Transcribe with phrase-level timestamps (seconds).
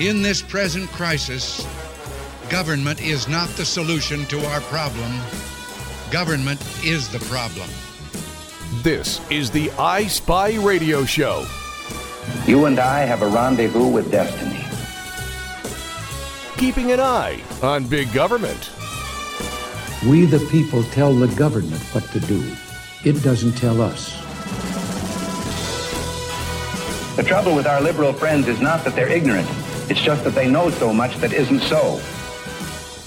[0.00, 1.66] In this present crisis,
[2.48, 5.12] government is not the solution to our problem.
[6.10, 7.68] Government is the problem.
[8.82, 11.46] This is the I Spy Radio Show.
[12.46, 14.64] You and I have a rendezvous with destiny.
[16.56, 18.70] Keeping an eye on big government.
[20.08, 22.56] We, the people, tell the government what to do.
[23.04, 24.18] It doesn't tell us.
[27.16, 29.46] The trouble with our liberal friends is not that they're ignorant.
[29.90, 32.00] It's just that they know so much that isn't so.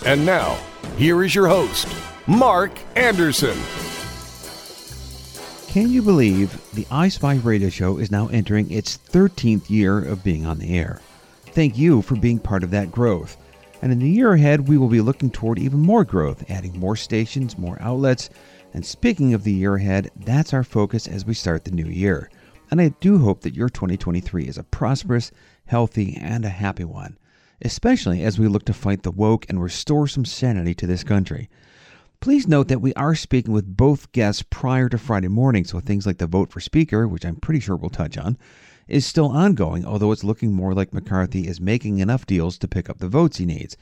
[0.05, 0.59] And now,
[0.97, 1.87] here is your host,
[2.27, 3.57] Mark Anderson.
[5.69, 10.25] Can you believe the I Spy radio show is now entering its 13th year of
[10.25, 10.99] being on the air?
[11.45, 13.37] Thank you for being part of that growth.
[13.81, 16.97] And in the year ahead, we will be looking toward even more growth, adding more
[16.97, 18.29] stations, more outlets.
[18.73, 22.29] And speaking of the year ahead, that's our focus as we start the new year.
[22.69, 25.31] And I do hope that your 2023 is a prosperous,
[25.65, 27.17] healthy, and a happy one,
[27.61, 31.49] especially as we look to fight the woke and restore some sanity to this country.
[32.19, 36.05] Please note that we are speaking with both guests prior to Friday morning, so things
[36.05, 38.37] like the vote for Speaker, which I'm pretty sure we'll touch on,
[38.87, 42.89] is still ongoing, although it's looking more like McCarthy is making enough deals to pick
[42.89, 43.75] up the votes he needs.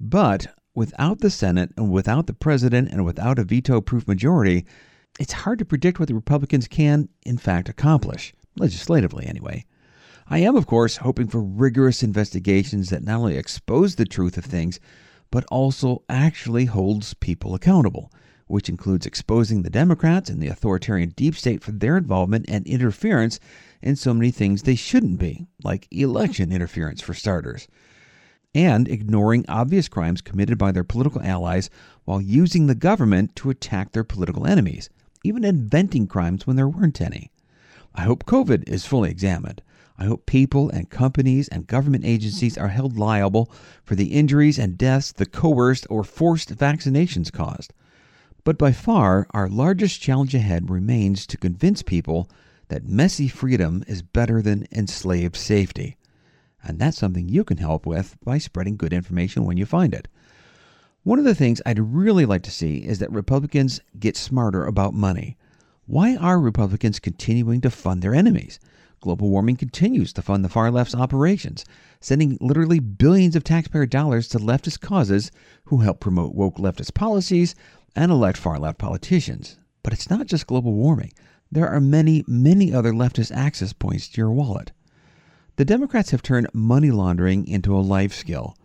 [0.00, 4.66] But without the Senate and without the president and without a veto proof majority,
[5.20, 9.64] it's hard to predict what the Republicans can, in fact, accomplish, legislatively anyway.
[10.26, 14.44] I am, of course, hoping for rigorous investigations that not only expose the truth of
[14.44, 14.80] things,
[15.30, 18.10] but also actually holds people accountable,
[18.46, 23.38] which includes exposing the Democrats and the authoritarian deep state for their involvement and interference
[23.82, 27.68] in so many things they shouldn't be, like election interference for starters,
[28.54, 31.68] and ignoring obvious crimes committed by their political allies
[32.04, 34.88] while using the government to attack their political enemies,
[35.22, 37.30] even inventing crimes when there weren't any.
[37.94, 39.60] I hope COVID is fully examined.
[39.96, 43.50] I hope people and companies and government agencies are held liable
[43.84, 47.72] for the injuries and deaths the coerced or forced vaccinations caused.
[48.42, 52.28] But by far, our largest challenge ahead remains to convince people
[52.68, 55.96] that messy freedom is better than enslaved safety.
[56.62, 60.08] And that's something you can help with by spreading good information when you find it.
[61.04, 64.94] One of the things I'd really like to see is that Republicans get smarter about
[64.94, 65.36] money.
[65.86, 68.58] Why are Republicans continuing to fund their enemies?
[69.04, 71.66] Global warming continues to fund the far left's operations,
[72.00, 75.30] sending literally billions of taxpayer dollars to leftist causes
[75.66, 77.54] who help promote woke leftist policies
[77.94, 79.58] and elect far left politicians.
[79.82, 81.12] But it's not just global warming.
[81.52, 84.72] There are many, many other leftist access points to your wallet.
[85.56, 88.56] The Democrats have turned money laundering into a life skill.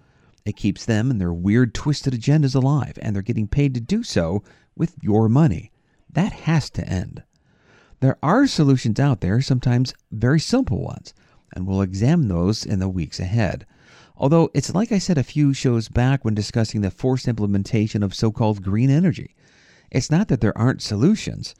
[0.45, 4.03] It keeps them and their weird, twisted agendas alive, and they're getting paid to do
[4.03, 4.41] so
[4.73, 5.73] with your money.
[6.09, 7.23] That has to end.
[8.01, 11.13] There are solutions out there, sometimes very simple ones,
[11.53, 13.65] and we'll examine those in the weeks ahead.
[14.15, 18.15] Although it's like I said a few shows back when discussing the forced implementation of
[18.15, 19.35] so called green energy.
[19.91, 21.55] It's not that there aren't solutions,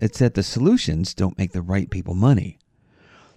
[0.00, 2.58] it's that the solutions don't make the right people money.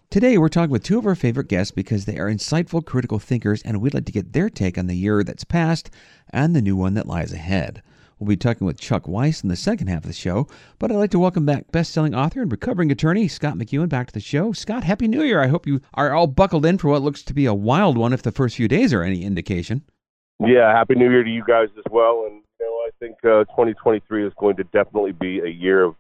[0.09, 3.61] Today, we're talking with two of our favorite guests because they are insightful, critical thinkers,
[3.61, 5.89] and we'd like to get their take on the year that's passed
[6.31, 7.81] and the new one that lies ahead.
[8.21, 10.45] We'll be talking with Chuck Weiss in the second half of the show,
[10.77, 14.13] but I'd like to welcome back best-selling author and recovering attorney Scott McEwen back to
[14.13, 14.51] the show.
[14.51, 15.41] Scott, happy New Year!
[15.41, 18.13] I hope you are all buckled in for what looks to be a wild one,
[18.13, 19.81] if the first few days are any indication.
[20.39, 23.45] Yeah, happy New Year to you guys as well, and you know I think uh,
[23.55, 25.95] 2023 is going to definitely be a year of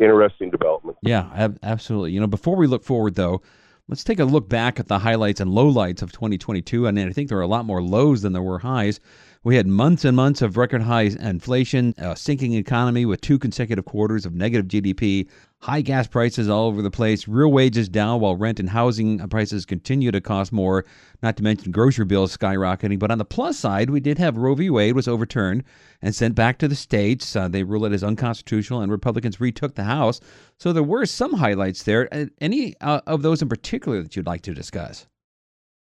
[0.00, 0.96] interesting development.
[1.02, 2.12] Yeah, ab- absolutely.
[2.12, 3.42] You know, before we look forward though.
[3.86, 6.86] Let's take a look back at the highlights and lowlights of 2022.
[6.86, 8.98] And I think there are a lot more lows than there were highs.
[9.44, 13.84] We had months and months of record high inflation, a sinking economy with two consecutive
[13.84, 15.28] quarters of negative GDP,
[15.58, 19.66] high gas prices all over the place, real wages down while rent and housing prices
[19.66, 20.86] continue to cost more,
[21.22, 22.98] not to mention grocery bills skyrocketing.
[22.98, 24.70] But on the plus side, we did have Roe v.
[24.70, 25.64] Wade was overturned
[26.00, 27.36] and sent back to the states.
[27.36, 30.22] Uh, they ruled it as unconstitutional, and Republicans retook the House.
[30.56, 32.08] So there were some highlights there.
[32.10, 35.06] Uh, any uh, of those in particular that you'd like to discuss?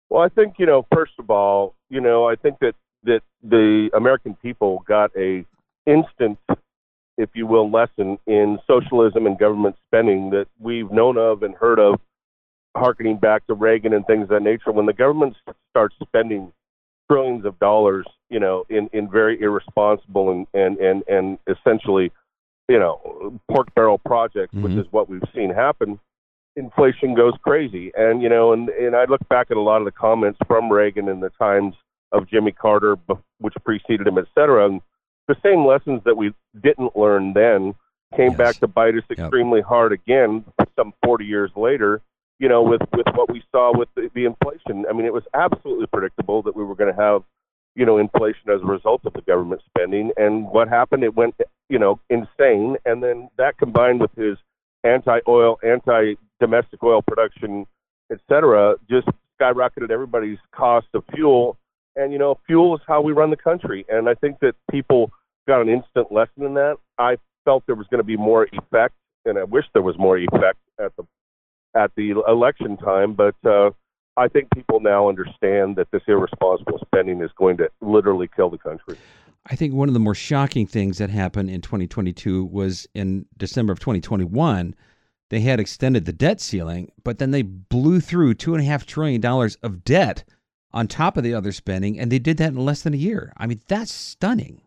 [0.08, 0.86] Well, I think you know.
[0.94, 2.74] First of all, you know, I think that
[3.04, 5.44] that the American people got a
[5.86, 6.38] instant,
[7.16, 11.78] if you will, lesson in socialism and government spending that we've known of and heard
[11.78, 12.00] of,
[12.76, 14.72] harkening back to Reagan and things of that nature.
[14.72, 15.36] When the government
[15.70, 16.52] starts spending
[17.10, 22.12] trillions of dollars, you know, in in very irresponsible and and and and essentially,
[22.68, 24.62] you know, pork barrel projects, mm-hmm.
[24.62, 25.98] which is what we've seen happen.
[26.56, 29.84] Inflation goes crazy, and you know, and and I look back at a lot of
[29.84, 31.74] the comments from Reagan in the times
[32.12, 32.96] of Jimmy Carter,
[33.38, 34.66] which preceded him, et cetera.
[34.66, 34.80] And
[35.28, 37.74] the same lessons that we didn't learn then
[38.16, 38.38] came yes.
[38.38, 39.66] back to bite us extremely yep.
[39.66, 40.44] hard again
[40.76, 42.02] some 40 years later.
[42.40, 44.86] you know, with with what we saw with the, the inflation.
[44.88, 47.22] I mean, it was absolutely predictable that we were going to have,
[47.76, 50.10] you know, inflation as a result of the government spending.
[50.16, 51.04] And what happened?
[51.04, 51.34] It went,
[51.68, 52.76] you know, insane.
[52.86, 54.38] And then that combined with his
[54.84, 57.66] anti-oil, anti-domestic oil production,
[58.10, 59.06] et cetera, just
[59.38, 61.58] skyrocketed everybody's cost of fuel.
[62.00, 63.84] And you know, fuel is how we run the country.
[63.90, 65.12] And I think that people
[65.46, 66.76] got an instant lesson in that.
[66.98, 68.94] I felt there was going to be more effect,
[69.26, 71.04] and I wish there was more effect at the
[71.74, 73.12] at the election time.
[73.12, 73.70] But uh,
[74.16, 78.58] I think people now understand that this irresponsible spending is going to literally kill the
[78.58, 78.96] country.
[79.46, 83.74] I think one of the more shocking things that happened in 2022 was in December
[83.74, 84.74] of 2021.
[85.28, 88.86] They had extended the debt ceiling, but then they blew through two and a half
[88.86, 90.24] trillion dollars of debt
[90.72, 93.32] on top of the other spending, and they did that in less than a year.
[93.36, 94.60] I mean, that's stunning.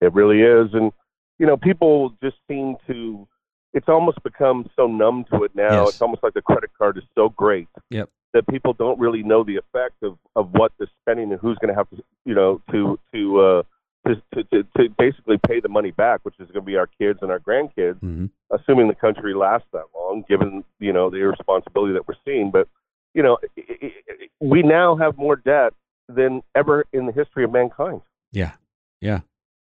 [0.00, 0.92] It really is, and
[1.38, 3.26] you know, people just seem to.
[3.72, 5.82] It's almost become so numb to it now.
[5.84, 5.94] Yes.
[5.94, 8.08] It's almost like the credit card is so great Yep.
[8.32, 11.70] that people don't really know the effect of of what the spending and who's going
[11.70, 13.62] to have to, you know, to to uh,
[14.06, 17.18] to, to to basically pay the money back, which is going to be our kids
[17.22, 21.92] and our grandkids, hmm assuming the country lasts that long, given you know the irresponsibility
[21.94, 22.52] that we're seeing.
[22.52, 22.68] But
[23.14, 23.38] you know,
[24.40, 25.72] we now have more debt
[26.08, 28.00] than ever in the history of mankind.
[28.32, 28.52] Yeah,
[29.00, 29.20] yeah.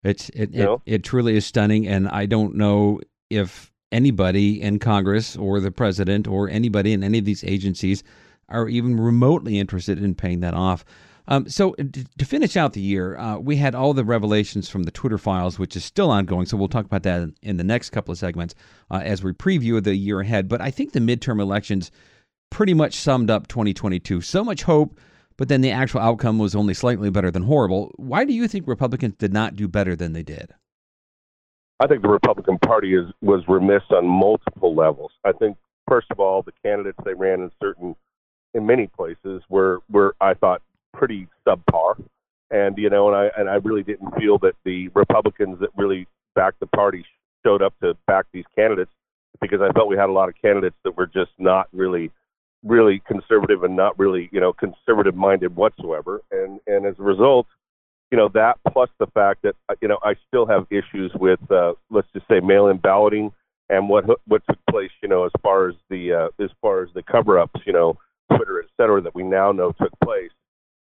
[0.04, 0.82] It's it, it know?
[0.86, 6.28] it truly is stunning, and I don't know if anybody in Congress or the president
[6.28, 8.04] or anybody in any of these agencies
[8.50, 10.86] are even remotely interested in paying that off.
[11.30, 14.92] Um, so to, finish out the year, uh, we had all the revelations from the
[14.92, 16.46] Twitter files, which is still ongoing.
[16.46, 18.56] So we'll talk about that in, in the next couple of segments
[18.90, 20.48] uh, as we preview the year ahead.
[20.48, 21.92] But I think the midterm elections
[22.50, 24.22] pretty much summed up 2022.
[24.22, 25.00] So much hope,
[25.38, 27.92] but then the actual outcome was only slightly better than horrible.
[27.98, 30.54] Why do you think Republicans did not do better than they did?
[31.80, 35.12] I think the Republican Party is was remiss on multiple levels.
[35.24, 35.58] I think
[35.88, 37.96] first of all, the candidates they ran in certain
[38.54, 40.62] in many places were were I thought
[40.94, 42.02] pretty subpar.
[42.50, 46.08] And you know, and I and I really didn't feel that the Republicans that really
[46.34, 47.06] backed the party
[47.46, 48.92] showed up to back these candidates
[49.40, 52.12] because I felt we had a lot of candidates that were just not really
[52.64, 56.22] really conservative and not really, you know, conservative minded whatsoever.
[56.32, 57.48] And and as a result,
[58.12, 61.40] you know that plus the fact that uh, you know I still have issues with
[61.52, 63.32] uh, let's just say mail-in balloting
[63.70, 66.90] and what what took place you know as far as the uh, as far as
[66.94, 67.98] the cover-ups you know
[68.36, 70.32] Twitter et cetera that we now know took place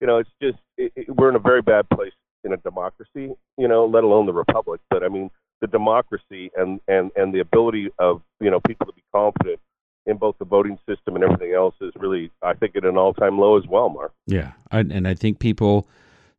[0.01, 2.13] you know it's just it, it, we're in a very bad place
[2.43, 5.29] in a democracy you know let alone the republic but I mean
[5.61, 9.59] the democracy and and and the ability of you know people to be confident
[10.05, 13.37] in both the voting system and everything else is really I think at an all-time
[13.39, 14.13] low as well Mark.
[14.27, 15.87] Yeah, I, and I think people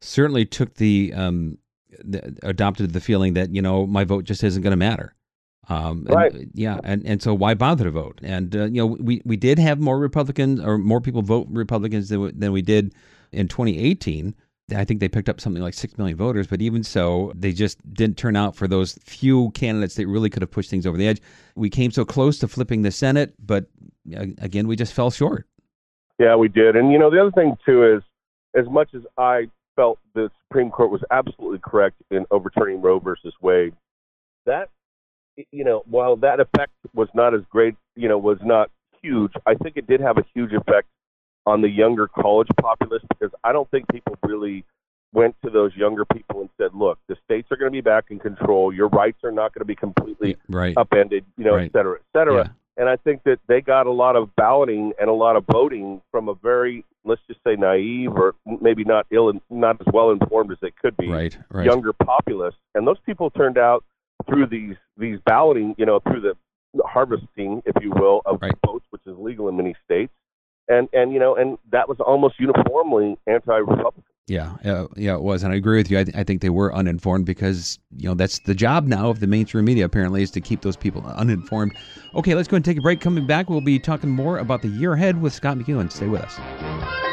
[0.00, 1.58] certainly took the, um,
[2.04, 5.14] the adopted the feeling that you know my vote just isn't going to matter.
[5.68, 6.48] Um, and- Right.
[6.54, 8.20] yeah, and, and so why bother to vote?
[8.22, 12.08] And uh, you know we we did have more Republicans or more people vote Republicans
[12.08, 12.94] than, than we did
[13.32, 14.34] in 2018.
[14.74, 17.78] I think they picked up something like six million voters, but even so, they just
[17.94, 21.06] didn't turn out for those few candidates that really could have pushed things over the
[21.06, 21.20] edge.
[21.54, 23.66] We came so close to flipping the Senate, but
[24.16, 25.46] uh, again, we just fell short.
[26.18, 26.74] Yeah, we did.
[26.74, 28.02] And you know, the other thing too is,
[28.58, 33.34] as much as I felt the Supreme Court was absolutely correct in overturning Roe versus
[33.40, 33.74] Wade,
[34.46, 34.70] that
[35.52, 38.70] you know, while that effect was not as great, you know, was not
[39.02, 40.88] huge, I think it did have a huge effect
[41.46, 44.64] on the younger college populace because I don't think people really
[45.12, 48.06] went to those younger people and said, "Look, the states are going to be back
[48.10, 48.72] in control.
[48.72, 50.76] Your rights are not going to be completely Right.
[50.76, 51.66] upended, you know, Right.
[51.66, 52.48] et cetera, et cetera." Yeah.
[52.78, 56.02] And I think that they got a lot of balloting and a lot of voting
[56.10, 60.10] from a very, let's just say, naive or maybe not ill and not as well
[60.10, 61.38] informed as they could be, Right.
[61.50, 61.64] Right.
[61.64, 62.54] younger populace.
[62.74, 63.82] And those people turned out
[64.26, 66.36] through these these balloting, you know, through the
[66.84, 68.42] harvesting, if you will, of
[71.06, 74.02] And you know, and that was almost uniformly anti-Republican.
[74.26, 76.00] Yeah, uh, yeah, it was, and I agree with you.
[76.00, 79.20] I, th- I think they were uninformed because you know that's the job now of
[79.20, 79.84] the mainstream media.
[79.84, 81.76] Apparently, is to keep those people uninformed.
[82.16, 83.00] Okay, let's go and take a break.
[83.00, 85.92] Coming back, we'll be talking more about the year ahead with Scott McEwen.
[85.92, 87.05] Stay with us.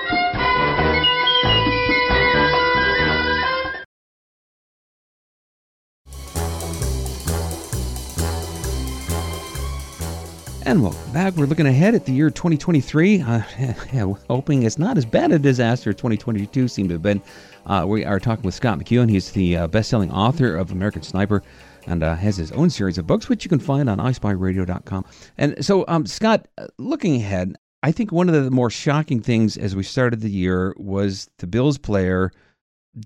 [10.66, 11.36] And welcome back.
[11.36, 13.22] We're looking ahead at the year 2023.
[13.22, 13.40] Uh,
[14.30, 17.22] hoping it's not as bad a disaster 2022 seemed to have been.
[17.66, 19.10] Uh, we are talking with Scott McEwen.
[19.10, 21.44] He's the uh, best-selling author of American Sniper
[21.86, 25.04] and uh, has his own series of books, which you can find on iSpyRadio.com.
[25.38, 29.58] And so, um, Scott, uh, looking ahead, I think one of the more shocking things
[29.58, 32.32] as we started the year was the Bills player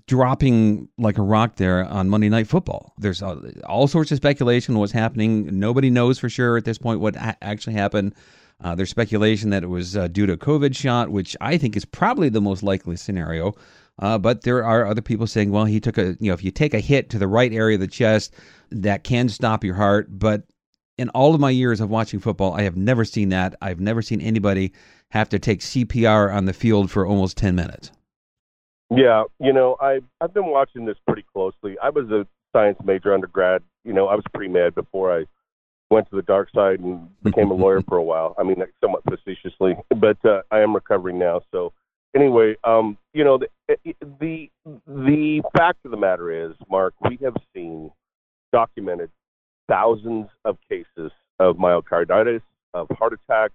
[0.06, 2.92] dropping like a rock there on Monday Night Football.
[2.98, 5.58] There's all, all sorts of speculation what's happening.
[5.58, 8.14] Nobody knows for sure at this point what actually happened.
[8.60, 11.76] Uh, there's speculation that it was uh, due to a COVID shot, which I think
[11.76, 13.54] is probably the most likely scenario.
[14.00, 16.50] Uh, but there are other people saying, well, he took a, you know, if you
[16.50, 18.34] take a hit to the right area of the chest,
[18.70, 20.06] that can stop your heart.
[20.10, 20.44] But
[20.98, 23.54] in all of my years of watching football, I have never seen that.
[23.62, 24.72] I've never seen anybody
[25.10, 27.90] have to take CPR on the field for almost 10 minutes.
[28.90, 31.76] Yeah, you know, I I've been watching this pretty closely.
[31.82, 33.62] I was a science major undergrad.
[33.84, 35.24] You know, I was pre med before I
[35.90, 38.34] went to the dark side and became a lawyer for a while.
[38.38, 41.42] I mean, somewhat facetiously, but uh, I am recovering now.
[41.52, 41.72] So
[42.14, 44.50] anyway, um, you know, the, the
[44.86, 47.90] the fact of the matter is, Mark, we have seen
[48.52, 49.10] documented
[49.68, 52.40] thousands of cases of myocarditis,
[52.72, 53.54] of heart attacks,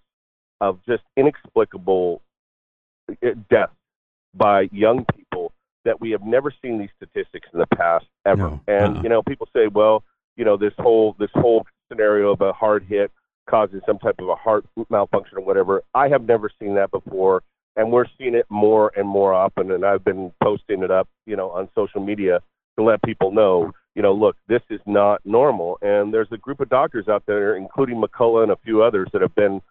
[0.62, 2.22] of just inexplicable
[3.10, 3.74] uh, deaths
[4.36, 5.23] by young people
[5.86, 8.38] that we have never seen these statistics in the past ever.
[8.38, 8.60] No.
[8.68, 9.04] And Uh-uh.
[9.04, 10.04] you know, people say, well,
[10.38, 13.12] you know, this whole this whole scenario of a hard hit
[13.50, 15.84] causing some type of a heart malfunction or whatever.
[15.94, 17.44] I have never seen that before,
[17.76, 19.72] and we're seeing it more and more often.
[19.72, 22.42] And I've been posting it up, you know, on social media
[22.78, 25.78] to let people know, you know, look, this is not normal.
[25.82, 29.22] And there's a group of doctors out there, including McCullough and a few others, that
[29.22, 29.62] have been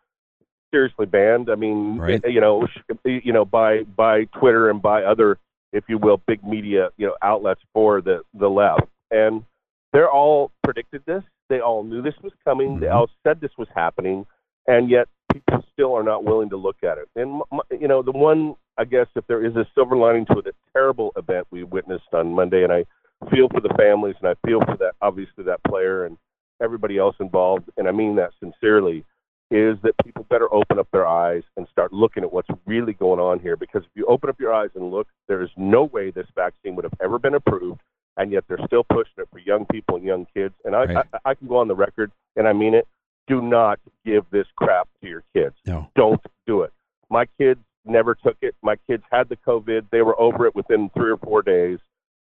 [0.73, 1.51] seriously banned.
[1.51, 2.21] I mean, Right.
[2.27, 2.69] you know,
[3.05, 5.39] you know, by by Twitter and by other,
[5.73, 9.45] if you will, big media, you know, outlets for the the left, and
[9.93, 11.23] they're all predicted this.
[11.49, 12.81] They all knew this was coming.
[12.81, 12.95] They Mhm.
[12.95, 14.27] all said this was happening,
[14.67, 17.09] and yet people still are not willing to look at it.
[17.17, 20.55] And you know, the one, I guess, if there is a silver lining to the
[20.73, 22.85] terrible event we witnessed on Monday, and I
[23.31, 26.17] feel for the families, and I feel for that, obviously, that player and
[26.61, 29.05] everybody else involved, and I mean that sincerely,
[29.53, 33.21] is that people better open up their eyes and start looking at what's really going
[33.21, 33.57] on here.
[33.57, 36.75] Because if you open up your eyes and look, there is no way this vaccine
[36.75, 37.81] would have ever been approved,
[38.17, 40.55] and yet they're still pushing it for young people and young kids.
[40.65, 41.07] And I, Right.
[41.13, 42.89] I, I can go on the record, and I mean it.
[43.29, 45.55] Do not give this crap to your kids.
[45.67, 45.87] No.
[45.95, 46.73] Don't do it.
[47.11, 48.55] My kids never took it.
[48.63, 49.87] My kids had the COVID.
[49.91, 51.79] They were over it within three or four days.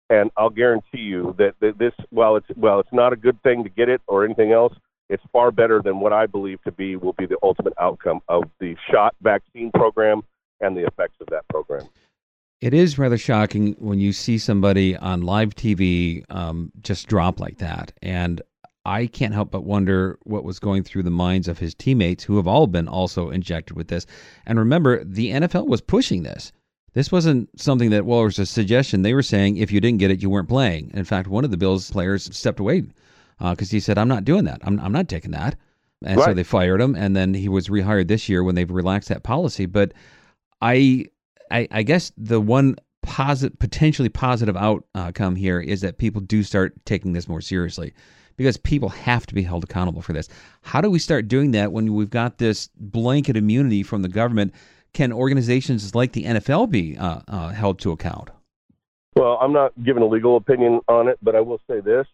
[0.09, 3.63] And I'll guarantee you that, that this, while it's while it's not a good thing
[3.63, 4.73] to get it or anything else,
[5.11, 8.45] it's far better than what I believe to be will be the ultimate outcome of
[8.59, 10.21] the shot vaccine program
[10.61, 11.87] and the effects of that program.
[12.61, 17.57] It is rather shocking when you see somebody on live TV um, just drop like
[17.57, 17.91] that.
[18.01, 18.41] And
[18.85, 22.37] I can't help but wonder what was going through the minds of his teammates who
[22.37, 24.05] have all been also injected with this.
[24.45, 26.53] And remember, the NFL was pushing this.
[26.93, 29.01] This wasn't something that, well, it was a suggestion.
[29.01, 30.91] They were saying if you didn't get it, you weren't playing.
[30.93, 32.83] In fact, one of the Bills players stepped away
[33.49, 34.61] because he said, I'm not doing that.
[34.63, 35.55] I'm, I'm not taking that.
[36.03, 36.95] And so they fired him.
[36.95, 39.65] And then he was rehired this year when they've relaxed that policy.
[39.65, 39.93] But
[40.61, 41.05] I,
[41.51, 46.73] I, I guess the one positive, potentially positive outcome here is that people do start
[46.85, 47.93] taking this more seriously
[48.37, 50.27] because people have to be held accountable for this.
[50.61, 54.53] How do we start doing that when we've got this blanket immunity from the government?
[54.93, 58.29] Can organizations like the NFL be uh, uh, held to account?
[59.15, 62.07] Well, I'm not giving a legal opinion on it, but I will say this.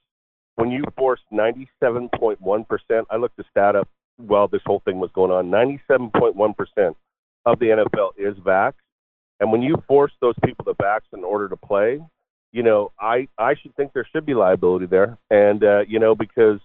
[0.57, 3.87] When you force 97.1%, I looked the stat up
[4.17, 6.95] while this whole thing was going on, 97.1%
[7.45, 8.73] of the NFL is vax.
[9.39, 11.99] And when you force those people to vax in order to play,
[12.51, 15.19] you know, I, I should think there should be liability there.
[15.29, 16.59] And, uh, you know, because,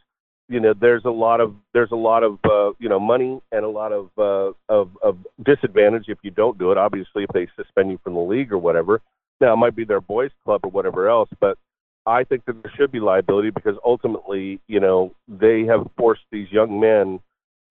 [0.49, 3.63] you know, there's a lot of, there's a lot of, uh, you know, money and
[3.63, 6.79] a lot of, uh, of, of disadvantage if you don't do it.
[6.79, 9.03] Obviously, if they suspend you from the league or whatever.
[9.39, 11.59] Now, it might be their boys' club or whatever else, but
[12.07, 16.51] I think that there should be liability because ultimately, you know, they have forced these
[16.51, 17.21] young men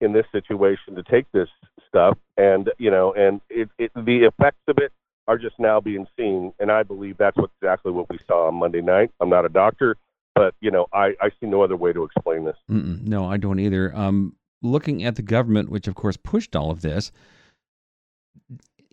[0.00, 1.48] in this situation to take this
[1.88, 4.92] stuff, and you know, and it, it the effects of it
[5.28, 8.54] are just now being seen, and I believe that's what exactly what we saw on
[8.54, 9.10] Monday night.
[9.20, 9.96] I'm not a doctor,
[10.34, 12.56] but you know, I I see no other way to explain this.
[12.70, 13.94] Mm-mm, no, I don't either.
[13.94, 17.12] Um, looking at the government, which of course pushed all of this,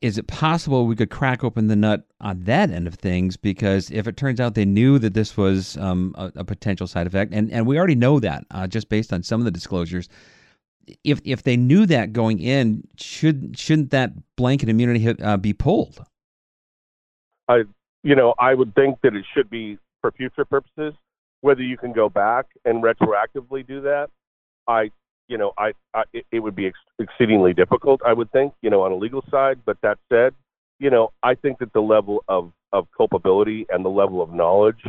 [0.01, 3.37] is it possible we could crack open the nut on that end of things?
[3.37, 7.07] Because if it turns out they knew that this was um, a, a potential side
[7.07, 10.07] effect, and, and we already know that uh, just based on some of the disclosures,
[11.03, 16.03] if if they knew that going in, should shouldn't that blanket immunity uh, be pulled?
[17.47, 17.63] I
[18.03, 20.93] you know, I would think that it should be for future purposes.
[21.41, 24.09] Whether you can go back and retroactively do that,
[24.67, 24.91] I
[25.29, 28.01] you know, I, I it, it would be ex- exceedingly difficult.
[28.05, 29.59] I would think, you know, on a legal side.
[29.65, 30.33] But that said,
[30.79, 34.83] you know, I think that the level of of culpability and the level of knowledge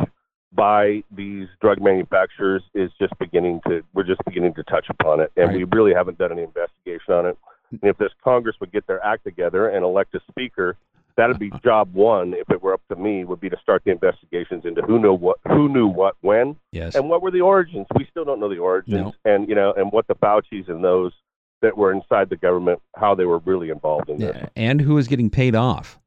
[0.53, 5.31] by these drug manufacturers is just beginning to we're just beginning to touch upon it,
[5.37, 5.59] and Right.
[5.59, 7.39] we really haven't done any investigation on it.
[7.71, 7.77] Hmm.
[7.83, 10.77] And if this Congress would get their act together and elect a speaker,
[11.17, 12.35] that'd be job one.
[12.35, 15.13] If it were up to me, would be to start the investigations into who knew
[15.15, 16.95] what, who knew what, when, Yes.
[16.95, 17.87] and what were the origins.
[17.97, 19.13] We still don't know the origins, No.
[19.25, 21.13] and you know, and what the Fauci's and those
[21.63, 24.37] that were inside the government, how they were really involved in this.
[24.57, 25.99] and who is getting paid off.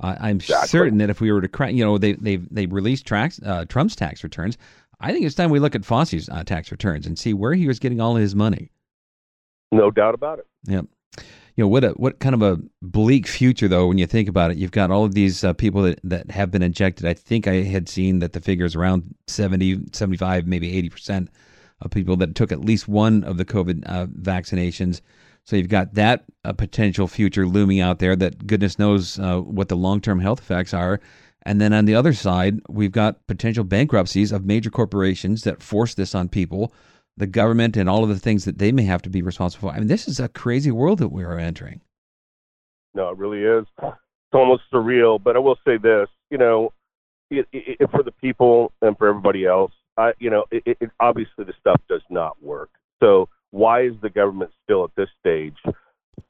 [0.00, 0.68] Uh, I'm Exactly.
[0.68, 3.64] certain that if we were to crack, you know, they they they released tracks, uh,
[3.66, 4.58] Trump's tax returns.
[5.00, 7.66] I think it's time we look at Fauci's uh, tax returns and see where he
[7.66, 8.70] was getting all his money.
[9.70, 10.46] No doubt about it.
[10.66, 10.86] Yep.
[11.18, 11.84] You know what?
[11.84, 14.56] A, what kind of a bleak future though when you think about it.
[14.56, 17.06] You've got all of these uh, people that, that have been injected.
[17.06, 21.28] I think I had seen that the figure is around 70, 75, maybe eighty percent
[21.80, 25.00] of people that took at least one of the COVID uh, vaccinations.
[25.44, 28.16] So you've got that uh, potential future looming out there.
[28.16, 31.00] That goodness knows uh, what the long term health effects are.
[31.44, 35.94] And then on the other side, we've got potential bankruptcies of major corporations that force
[35.94, 36.72] this on people
[37.16, 39.74] the government and all of the things that they may have to be responsible for.
[39.74, 41.80] I mean, this is a crazy world that we are entering.
[42.94, 43.66] No, it really is.
[43.82, 43.94] It's
[44.34, 45.22] almost surreal.
[45.22, 46.72] But I will say this, you know,
[47.30, 50.90] it, it, it, for the people and for everybody else, I, you know, it, it,
[51.00, 52.70] obviously the stuff does not work.
[53.02, 55.56] So why is the government still at this stage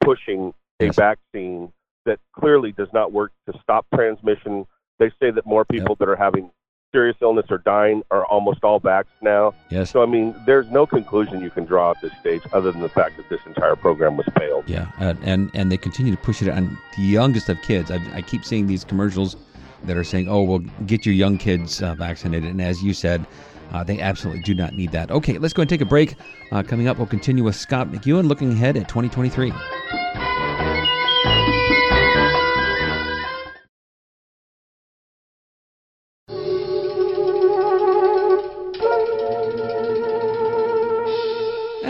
[0.03, 0.95] pushing a Yes.
[0.95, 1.71] vaccine
[2.05, 4.65] that clearly does not work to stop transmission?
[4.99, 6.51] They say that more people that are having
[6.93, 9.53] serious illness or dying are almost all vaxxed now.
[9.69, 9.91] Yes.
[9.91, 12.89] So I mean, there's no conclusion you can draw at this stage other than the
[12.89, 14.63] fact that this entire program was failed.
[14.67, 17.91] Yeah, uh, and and they continue to push it on the youngest of kids.
[17.91, 19.35] I, I keep seeing these commercials
[19.83, 23.25] that are saying, "Oh, well, get your young kids uh, vaccinated," and as you said,
[23.73, 25.11] uh, they absolutely do not need that.
[25.11, 26.15] Okay, let's go and take a break.
[26.51, 29.51] Uh, coming up, we'll continue with Scott McEwen looking ahead at 2023.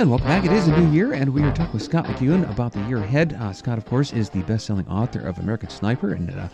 [0.03, 0.43] And welcome back.
[0.43, 2.97] It is a new year, and we are talking with Scott McEwen about the year
[2.97, 3.37] ahead.
[3.39, 6.49] Uh, Scott, of course, is the best-selling author of American Sniper and uh,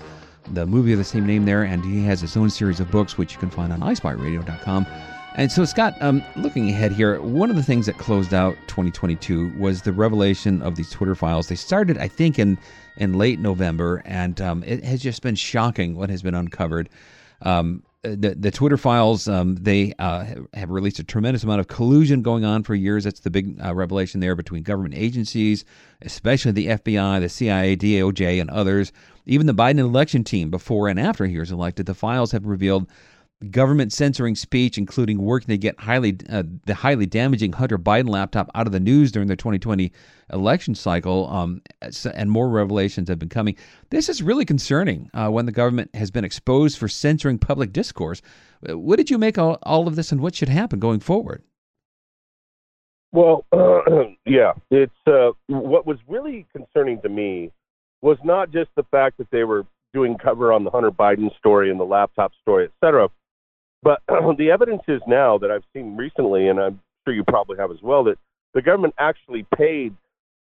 [0.51, 3.17] the movie of the same name there, and he has his own series of books,
[3.17, 4.85] which you can find on iSpyRadio.com.
[5.33, 9.57] And so, Scott, um, looking ahead here, one of the things that closed out 2022
[9.57, 11.47] was the revelation of these Twitter files.
[11.47, 12.55] They started, I think, in
[12.97, 16.87] in late November, and um, it has just been shocking what has been uncovered.
[17.41, 22.21] Um, the the Twitter files um, they uh, have released a tremendous amount of collusion
[22.21, 23.03] going on for years.
[23.03, 25.65] That's the big uh, revelation there between government agencies,
[26.01, 28.91] especially the FBI, the CIA, DOJ, and others.
[29.25, 32.87] Even the Biden election team, before and after he was elected, the files have revealed
[33.51, 38.49] government censoring speech, including working to get highly uh, the highly damaging Hunter Biden laptop
[38.53, 39.91] out of the news during the 2020
[40.33, 41.61] election cycle, um,
[42.13, 43.55] and more revelations have been coming.
[43.89, 48.21] This is really concerning uh, when the government has been exposed for censoring public discourse.
[48.69, 51.41] Uh, What did you make all, all of this, and what should happen going forward?
[53.13, 53.79] Well, uh,
[54.25, 57.51] yeah, it's uh, what was really concerning to me
[58.01, 61.71] was not just the fact that they were doing cover on the Hunter Biden story
[61.71, 63.09] and the laptop story, et cetera,
[63.83, 64.01] but
[64.37, 67.81] the evidence is now that I've seen recently, and I'm sure you probably have as
[67.81, 68.17] well, that
[68.53, 69.95] the government actually paid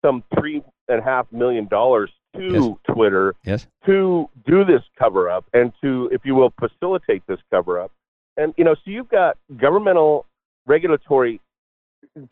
[0.03, 2.95] some three and a half million dollars to Yes.
[2.95, 3.67] Twitter Yes.
[3.85, 7.91] to do this cover up and to, if you will, facilitate this cover up.
[8.37, 10.25] And, you know, so you've got governmental
[10.65, 11.39] regulatory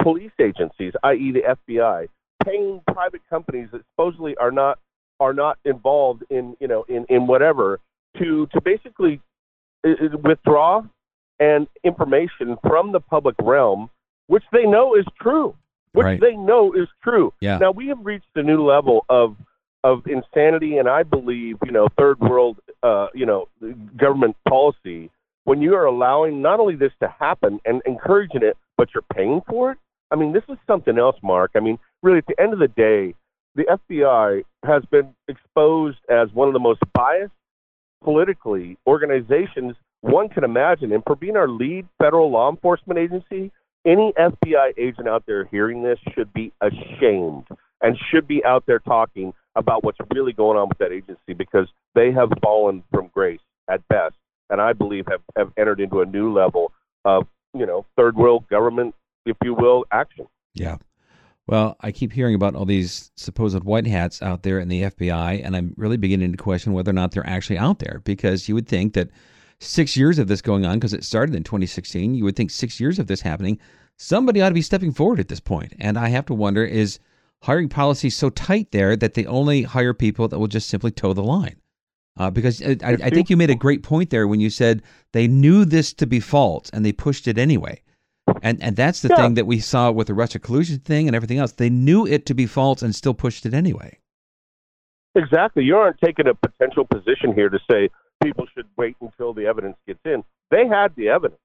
[0.02, 2.08] police agencies, i.e., the FBI,
[2.44, 4.80] paying private companies that supposedly are not
[5.20, 7.80] are not involved in you know in in whatever
[8.18, 9.22] to to basically
[9.84, 10.84] withdraw
[11.40, 13.90] and information from the public realm,
[14.28, 15.56] which they know is true,
[15.94, 16.20] which Right.
[16.20, 17.34] they know is true.
[17.42, 17.58] Yeah.
[17.58, 19.36] Now we have reached a new level of
[19.84, 23.48] of insanity, and I believe you know third world uh, you know
[23.98, 25.10] government policy
[25.46, 29.42] when you are allowing not only this to happen and encouraging it, but you're paying
[29.48, 29.78] for it.
[30.12, 31.52] I mean, this is something else, Mark.
[31.56, 33.16] I mean, really, at the end of the day,
[33.56, 37.34] the FBI has been exposed as one of the most biased
[38.04, 40.92] politically organizations one can imagine.
[40.92, 43.52] And for being our lead federal law enforcement agency,
[43.86, 47.48] any FBI agent out there hearing this should be ashamed
[47.82, 51.68] and should be out there talking about what's really going on with that agency because
[51.96, 54.16] they have fallen from grace at best.
[54.50, 56.72] And I believe have, have entered into a new level
[57.06, 60.28] of, you know, third world government, if you will, action.
[60.54, 60.78] Yeah.
[61.48, 65.44] Well, I keep hearing about all these supposed white hats out there in the FBI,
[65.44, 68.56] and I'm really beginning to question whether or not they're actually out there because you
[68.56, 69.10] would think that
[69.60, 72.80] six years of this going on, because it started in 2016, you would think six
[72.80, 73.60] years of this happening,
[73.98, 75.74] somebody ought to be stepping forward at this point.
[75.80, 77.00] And I have to wonder is
[77.44, 81.14] hiring policy so tight there that they only hire people that will just simply toe
[81.14, 81.56] the line?
[82.18, 84.84] Uh, because I, I I think you made a great point there when you said
[85.14, 87.82] they knew this to be false and they pushed it anyway.
[88.42, 89.16] And and that's the Yeah.
[89.18, 91.52] thing that we saw with the Russia collusion thing and everything else.
[91.54, 94.00] They knew it to be false and still pushed it anyway.
[95.16, 95.64] Exactly.
[95.64, 97.90] You aren't taking a potential position here to say
[98.24, 100.24] people should wait until the evidence gets in.
[100.52, 101.40] They had the evidence,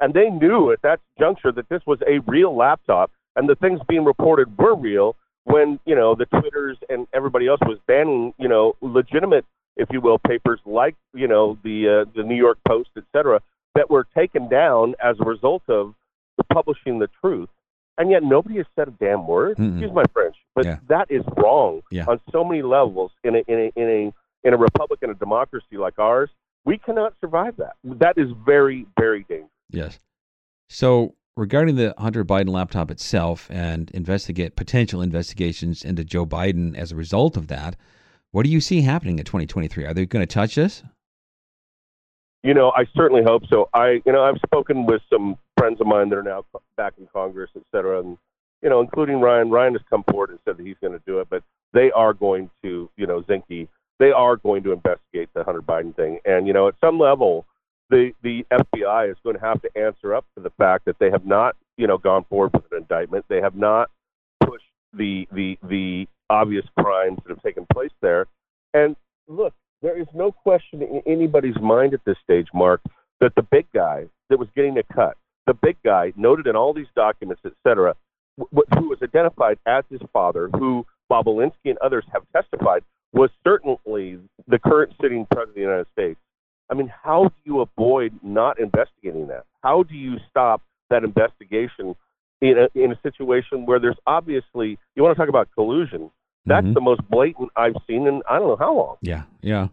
[0.00, 3.80] and they knew at that juncture that this was a real laptop, and the things
[3.88, 5.16] being reported were real.
[5.44, 9.44] when you know the Twitters and everybody else was banning you know legitimate,
[9.76, 13.40] if you will, papers like you know the uh, the New York Post, et cetera,
[13.74, 15.94] that were taken down as a result of
[16.52, 17.48] publishing the truth.
[17.98, 19.58] And yet nobody has said a damn word.
[19.58, 19.72] Mm-mm.
[19.72, 20.78] Excuse my French, but Yeah.
[20.88, 22.06] that is wrong Yeah.
[22.08, 24.12] on so many levels in a in a in a
[24.48, 26.30] in a republic and a democracy like ours.
[26.64, 27.74] We cannot survive that.
[27.84, 29.50] That is very very dangerous.
[29.70, 29.98] Yes.
[30.68, 36.92] So regarding the Hunter Biden laptop itself and investigate potential investigations into Joe Biden as
[36.92, 37.76] a result of that,
[38.30, 39.84] what do you see happening in 2023?
[39.84, 40.82] Are they going to touch this?
[42.42, 43.68] You know, I certainly hope so.
[43.72, 46.44] I, you know, I've spoken with some friends of mine that are now
[46.76, 48.18] back in Congress, et cetera, and
[48.62, 49.50] you know, including Ryan.
[49.50, 52.12] Ryan has come forward and said that he's going to do it, but they are
[52.12, 56.46] going to, you know, Zinke, they are going to investigate the Hunter Biden thing, and
[56.46, 57.46] you know, at some level,
[57.90, 61.10] the the FBI is going to have to answer up to the fact that they
[61.10, 63.24] have not, you know, gone forward with an indictment.
[63.28, 63.90] They have not
[64.44, 68.26] pushed the the the obvious crimes that have taken place there,
[68.74, 68.96] and
[69.28, 72.80] look, there is no question in anybody's mind at this stage, Mark,
[73.20, 75.16] that the big guy that was getting a cut,
[75.46, 77.94] the big guy noted in all these documents, et cetera,
[78.38, 84.18] w- who was identified as his father, who Bobulinski and others have testified, was certainly
[84.48, 86.20] the current sitting president of the United States.
[86.70, 89.44] I mean, how do you avoid not investigating that?
[89.62, 91.94] How do you stop that investigation
[92.40, 96.10] in a, in a situation where there's obviously, you want to talk about collusion?
[96.46, 96.74] That's Mhm.
[96.74, 98.96] the most blatant I've seen in I don't know how long.
[99.00, 99.68] Yeah, yeah.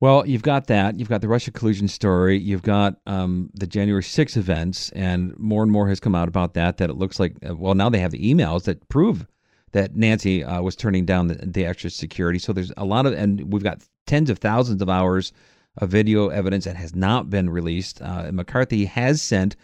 [0.00, 0.98] Well, you've got that.
[0.98, 2.38] You've got the Russia collusion story.
[2.38, 6.54] You've got um, the January 6 events, and more and more has come out about
[6.54, 6.76] that.
[6.76, 9.26] That it looks like, uh, well, now they have the emails that prove
[9.72, 12.38] that Nancy uh, was turning down the, the extra security.
[12.38, 15.32] So there's a lot of, and we've got tens of thousands of hours
[15.78, 18.00] of video evidence that has not been released.
[18.00, 19.56] Uh, McCarthy has sent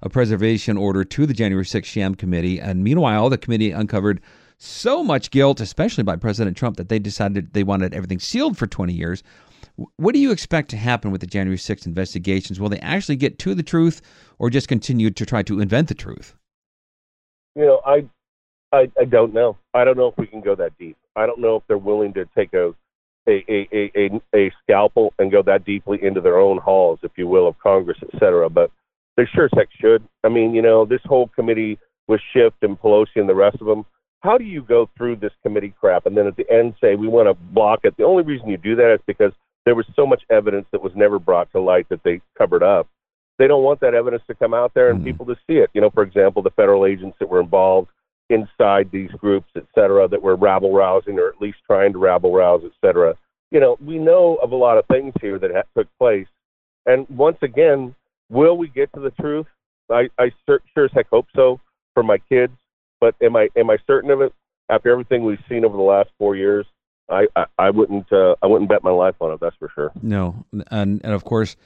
[0.00, 4.20] a preservation order to the January 6th sham committee, and meanwhile, the committee uncovered
[4.62, 8.66] so much guilt, especially by President Trump, that they decided they wanted everything sealed for
[8.66, 9.22] 20 years.
[9.96, 12.60] What do you expect to happen with the January 6th investigations?
[12.60, 14.00] Will they actually get to the truth
[14.38, 16.36] or just continue to try to invent the truth?
[17.54, 18.04] You know, I,
[18.72, 19.56] I, I don't know.
[19.74, 20.96] I don't know if we can go that deep.
[21.16, 22.74] I don't know if they're willing to take a,
[23.28, 27.26] a, a, a, a, scalpel and go that deeply into their own halls, if you
[27.26, 28.48] will, of Congress, et cetera.
[28.48, 28.70] But
[29.16, 30.02] they sure as heck should.
[30.24, 33.66] I mean, you know, this whole committee with Schiff and Pelosi and the rest of
[33.66, 33.84] them.
[34.22, 37.08] How do you go through this committee crap and then at the end say we
[37.08, 37.96] want to block it?
[37.96, 39.32] The only reason you do that is because
[39.64, 42.88] there was so much evidence that was never brought to light that they covered up.
[43.38, 45.04] They don't want that evidence to come out there and Mhm.
[45.04, 45.70] people to see it.
[45.74, 47.88] You know, for example, the federal agents that were involved
[48.30, 52.32] inside these groups, et cetera, that were rabble rousing or at least trying to rabble
[52.32, 53.16] rouse, et cetera.
[53.50, 56.28] You know, we know of a lot of things here that ha- took place.
[56.86, 57.94] And once again,
[58.30, 59.46] will we get to the truth?
[59.90, 61.60] I, I sure as heck hope so
[61.94, 62.56] for my kids.
[63.02, 64.32] But am I am I certain of it?
[64.68, 66.66] After everything we've seen over the last four years,
[67.10, 69.40] I I, I wouldn't uh, I wouldn't bet my life on it.
[69.40, 69.90] That's for sure.
[70.00, 71.56] No, and and of course,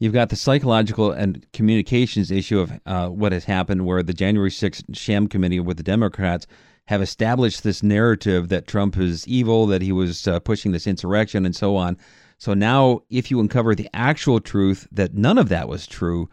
[0.00, 4.50] you've got the psychological and communications issue of uh, what has happened, where the January
[4.50, 6.48] 6th sham committee with the Democrats
[6.86, 11.46] have established this narrative that Trump is evil, that he was uh, pushing this insurrection,
[11.46, 11.96] and so on.
[12.38, 16.28] So now, if you uncover the actual truth that none of that was true,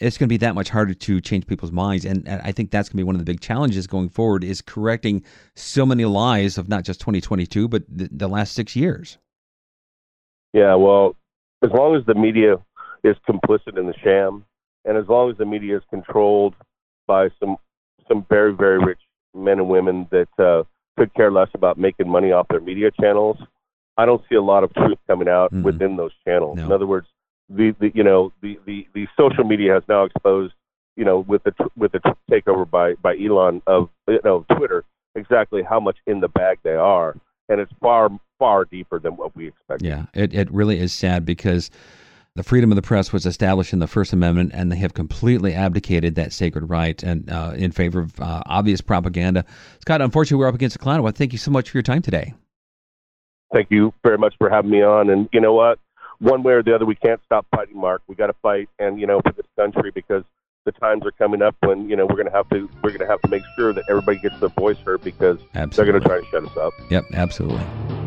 [0.00, 2.04] it's going to be that much harder to change people's minds.
[2.04, 4.62] And, I think that's going to be one of the big challenges going forward is
[4.62, 5.22] correcting
[5.54, 9.18] so many lies of not just 2022, but the, the last six years.
[10.52, 11.16] Yeah, well,
[11.62, 12.56] as long as the media
[13.04, 14.44] is complicit in the sham,
[14.84, 16.54] and as long as the media is controlled
[17.06, 17.56] by some
[18.08, 18.98] some very very rich
[19.34, 20.64] men and women that uh,
[20.98, 23.36] could care less about making money off their media channels,
[23.96, 25.62] I don't see a lot of truth coming out Mhm.
[25.62, 26.56] within those channels.
[26.56, 26.64] No.
[26.64, 27.06] In other words,
[27.50, 30.54] the, the you know the, the the social media has now exposed
[30.96, 34.84] you know with the with the takeover by by Elon of you know Twitter
[35.14, 37.16] exactly how much in the bag they are,
[37.48, 39.86] and it's far far deeper than what we expected.
[39.86, 41.70] Yeah, it, it really is sad because
[42.36, 45.52] the freedom of the press was established in the First Amendment, and they have completely
[45.52, 49.44] abdicated that sacred right and uh, in favor of uh, obvious propaganda.
[49.80, 52.02] Scott, unfortunately, we're up against the want to thank you so much for your time
[52.02, 52.32] today.
[53.52, 55.10] thank you very much for having me on.
[55.10, 55.78] And you know what?
[56.20, 58.02] One way or the other, we can't stop fighting, Mark.
[58.06, 60.22] We got to fight, and you know, for this country, because
[60.66, 63.20] the times are coming up when you know we're gonna have to we're gonna have
[63.22, 65.92] to make sure that everybody gets their voice heard because Absolutely.
[65.92, 66.72] they're gonna try to shut us up.
[66.90, 67.99] Yep, absolutely.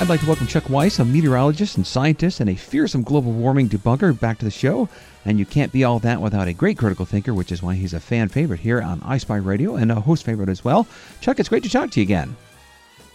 [0.00, 3.68] I'd like to welcome Chuck Weiss, a meteorologist and scientist and a fearsome global warming
[3.68, 4.88] debunker, back to the show.
[5.24, 7.92] And you can't be all that without a great critical thinker, which is why he's
[7.92, 10.86] a fan favorite here on iSpy Radio and a host favorite as well.
[11.20, 12.36] Chuck, it's great to talk to you again.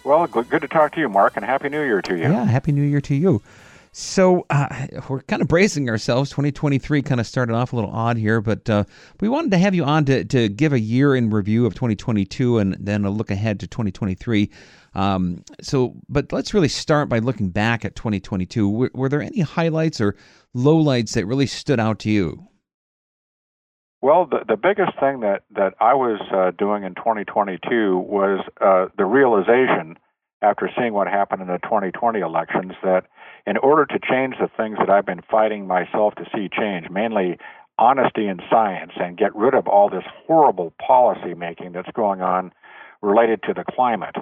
[0.04, 2.24] Well, good to talk to you, Mark, and Happy New Year to you.
[2.24, 3.42] Yeah, Happy New Year to you.
[3.96, 6.32] So uh, we're kind of bracing ourselves.
[6.32, 8.86] 2023 kind of started off a little odd here, but uh,
[9.20, 12.58] we wanted to have you on to, to give a year in review of 2022
[12.58, 14.50] and then a look ahead to 2023.
[14.96, 18.68] Um, so, but let's really start by looking back at 2022.
[18.68, 20.16] Were, were there any highlights or
[20.56, 22.48] lowlights that really stood out to you?
[24.02, 28.88] Well, the, the biggest thing that, that I was uh, doing in 2022 was uh,
[28.98, 30.00] the realization
[30.42, 33.06] after seeing what happened in the 2020 elections that
[33.46, 37.38] in order to change the things that I've been fighting myself to see change, mainly
[37.78, 42.54] honesty in science and get rid of all this horrible policy making that's going on
[43.02, 44.16] related to the climate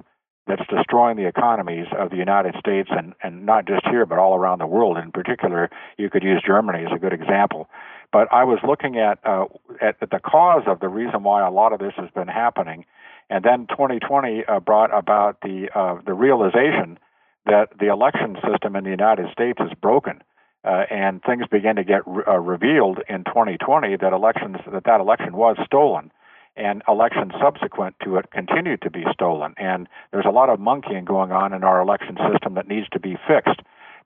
[0.47, 4.35] that's destroying the economies of the United States and, and not just here, but all
[4.35, 4.97] around the world.
[4.97, 7.69] In particular, you could use Germany as a good example.
[8.11, 9.45] But I was looking at, uh,
[9.81, 12.85] at, at the cause of the reason why a lot of this has been happening,
[13.29, 16.99] and then 2020 uh, brought about the uh, the realization
[17.45, 20.21] that the election system in the United States is broken.
[20.63, 24.99] Uh, and things began to get re- uh, revealed in 2020 that elections that that
[24.99, 26.11] election was stolen,
[26.55, 29.55] and elections subsequent to it continued to be stolen.
[29.57, 32.99] And there's a lot of monkeying going on in our election system that needs to
[32.99, 33.61] be fixed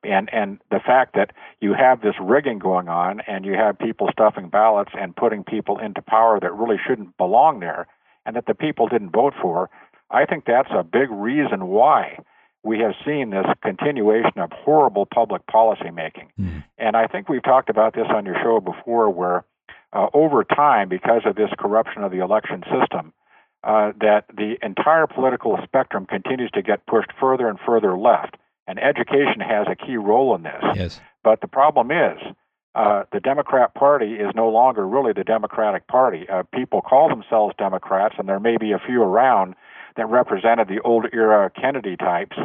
[0.06, 4.10] and and the fact that you have this rigging going on and you have people
[4.12, 7.88] stuffing ballots and putting people into power that really shouldn't belong there
[8.26, 9.70] and that the people didn't vote for
[10.12, 12.18] i think that's a big reason why
[12.66, 16.64] we have seen this continuation of horrible public policy making mm.
[16.78, 19.46] and i think we've talked about this on your show before where
[19.94, 23.14] uh, over time because of this corruption of the election system
[23.64, 28.36] uh, that the entire political spectrum continues to get pushed further and further left
[28.68, 30.64] and education has a key role in this.
[30.76, 31.02] Yes.
[31.24, 32.20] But the problem is,
[32.74, 36.28] uh, the Democrat Party is no longer really the Democratic Party.
[36.28, 39.56] Uh, people call themselves Democrats, and there may be a few around
[39.96, 42.36] that represented the old era Kennedy types.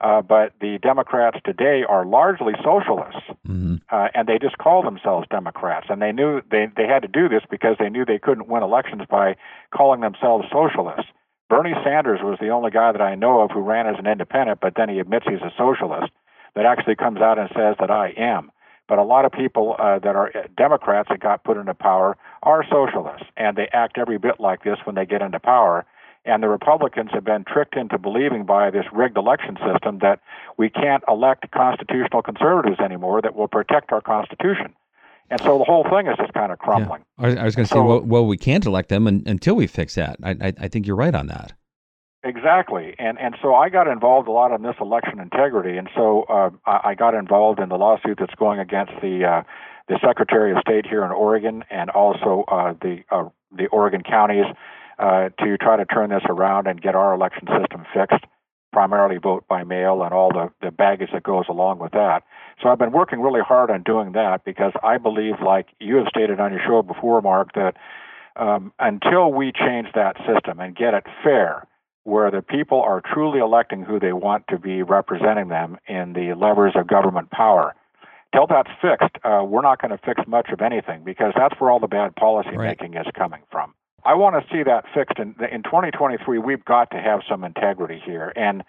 [0.00, 3.76] Uh, but the Democrats today are largely socialists, mm-hmm.
[3.90, 5.86] uh, and they just call themselves Democrats.
[5.88, 8.62] And they knew they they had to do this because they knew they couldn't win
[8.62, 9.36] elections by
[9.74, 11.10] calling themselves socialists.
[11.48, 14.60] Bernie Sanders was the only guy that I know of who ran as an independent,
[14.60, 16.12] but then he admits he's a socialist
[16.54, 18.50] that actually comes out and says that I am.
[18.88, 22.64] But a lot of people uh, that are Democrats that got put into power are
[22.68, 25.84] socialists, and they act every bit like this when they get into power.
[26.26, 30.20] And the Republicans have been tricked into believing by this rigged election system that
[30.58, 34.74] we can't elect constitutional conservatives anymore that will protect our Constitution.
[35.30, 37.02] And so the whole thing is just kind of crumbling.
[37.18, 37.40] Yeah.
[37.40, 40.16] I, was, going to say, well, well, we can't elect them until we fix that.
[40.22, 41.52] I, I, I, think you're right on that.
[42.22, 46.24] Exactly, and and so I got involved a lot in this election integrity, and so
[46.24, 49.42] uh, I, I got involved in the lawsuit that's going against the uh,
[49.88, 54.46] the Secretary of State here in Oregon, and also uh, the uh, the Oregon counties
[54.98, 58.24] uh, to try to turn this around and get our election system fixed
[58.76, 62.22] primarily vote by mail and all the, the baggage that goes along with that.
[62.62, 66.08] So I've been working really hard on doing that because I believe, like you have
[66.08, 67.74] stated on your show before, Mark, that
[68.36, 71.66] um, until we change that system and get it fair,
[72.04, 76.34] where the people are truly electing who they want to be representing them in the
[76.34, 77.74] levers of government power,
[78.34, 81.70] till that's fixed, uh, we're not going to fix much of anything because that's where
[81.70, 82.78] all the bad policy right.
[82.78, 83.72] making is coming from.
[84.06, 85.18] I want to see that fixed.
[85.18, 88.32] In, in 2023, we've got to have some integrity here.
[88.36, 88.62] And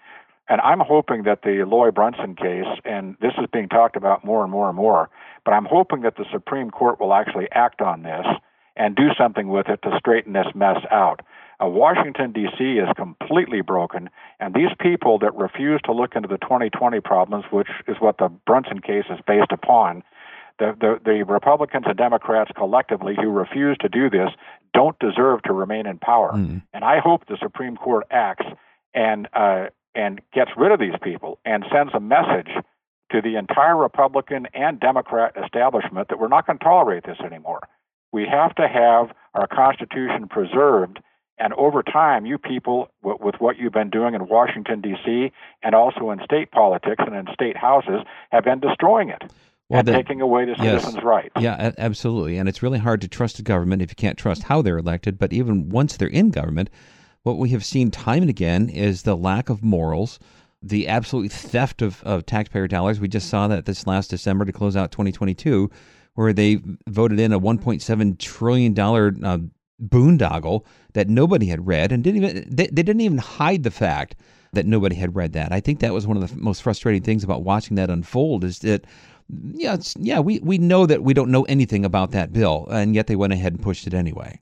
[0.50, 4.42] and I'm hoping that the Loy Brunson case, and this is being talked about more
[4.42, 5.10] and more and more,
[5.44, 8.24] but I'm hoping that the Supreme Court will actually act on this
[8.74, 11.20] and do something with it to straighten this mess out.
[11.62, 12.64] Uh, Washington, D.C.
[12.64, 14.08] is completely broken,
[14.40, 18.28] and these people that refuse to look into the 2020 problems, which is what the
[18.46, 20.02] Brunson case is based upon,
[20.58, 24.30] the, the, the Republicans and Democrats collectively who refuse to do this
[24.74, 26.32] don't deserve to remain in power.
[26.34, 26.62] Mm.
[26.72, 28.46] And I hope the Supreme Court acts
[28.94, 32.50] and uh, and gets rid of these people and sends a message
[33.10, 37.60] to the entire Republican and Democrat establishment that we're not going to tolerate this anymore.
[38.12, 41.00] We have to have our Constitution preserved.
[41.40, 45.74] And over time, you people, w- with what you've been doing in Washington, D.C., and
[45.74, 49.22] also in state politics and in state houses, have been destroying it
[49.68, 51.34] well, and the, taking away the citizens' yes, rights.
[51.38, 52.38] Yeah, absolutely.
[52.38, 55.18] And it's really hard to trust a government if you can't trust how they're elected.
[55.18, 56.70] But even once they're in government,
[57.22, 60.18] what we have seen time and again is the lack of morals,
[60.62, 62.98] the absolute theft of, of taxpayer dollars.
[62.98, 65.70] We just saw that this last December to close out 2022,
[66.14, 69.38] where they voted in a 1.7 trillion dollar uh,
[69.82, 74.16] boondoggle that nobody had read and didn't even they, they didn't even hide the fact
[74.52, 75.52] that nobody had read that.
[75.52, 78.60] I think that was one of the most frustrating things about watching that unfold is
[78.60, 78.86] that
[79.54, 83.06] yeah, yeah, we, we know that we don't know anything about that bill, and yet
[83.06, 84.40] they went ahead and pushed it anyway.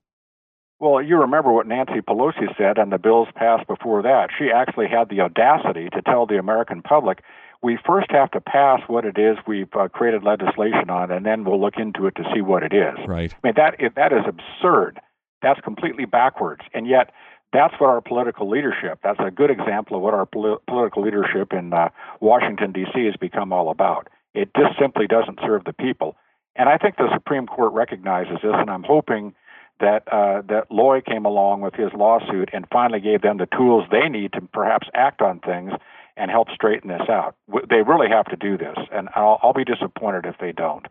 [0.78, 4.28] Well, you remember what Nancy Pelosi said and the bills passed before that.
[4.38, 7.22] She actually had the audacity to tell the American public,
[7.62, 11.44] we first have to pass what it is we've uh, created legislation on, and then
[11.44, 12.98] we'll look into it to see what it is.
[13.06, 13.34] Right.
[13.42, 15.00] I mean, that, that is absurd.
[15.42, 16.62] That's completely backwards.
[16.74, 17.10] And yet,
[17.52, 21.52] that's what our political leadership, that's a good example of what our poli- political leadership
[21.52, 21.88] in uh,
[22.20, 23.06] Washington, D.C.
[23.06, 24.08] has become all about.
[24.36, 26.14] It just simply doesn't serve the people.
[26.54, 29.34] And I think the Supreme Court recognizes this, and I'm hoping
[29.80, 33.84] that uh, that Loy came along with his lawsuit and finally gave them the tools
[33.90, 35.72] they need to perhaps act on things
[36.16, 37.34] and help straighten this out.
[37.68, 40.86] They really have to do this, and I'll, I'll be disappointed if they don't.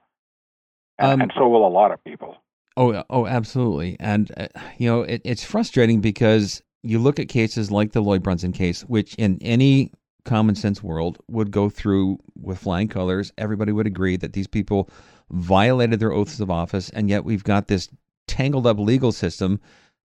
[0.99, 2.38] And, um, and, so will a lot of people.
[2.77, 3.97] Oh, oh, absolutely.
[3.99, 8.23] And uh, you know, it, it's frustrating because you look at cases like the Lloyd
[8.23, 9.91] Brunson case, which in any
[10.26, 13.32] common sense world would go through with flying colors.
[13.38, 14.90] Everybody would agree that these people
[15.32, 17.90] violated their oaths of office, and yet we've got this
[18.28, 19.60] tangled up legal system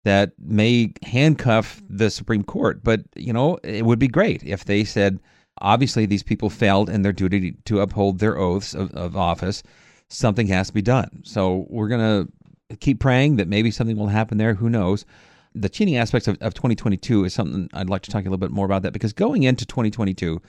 [0.04, 2.82] that may handcuff the Supreme Court.
[2.84, 5.18] But, you know, it would be great if they said,
[5.60, 9.62] obviously, these people failed in their duty to uphold their oaths of, of office.
[10.08, 11.22] Something has to be done.
[11.24, 12.26] So we're going
[12.70, 14.54] to keep praying that maybe something will happen there.
[14.54, 15.04] Who knows?
[15.60, 18.50] The cheating aspects of, of 2022 is something I'd like to talk a little bit
[18.50, 20.40] more about that because going into 2022,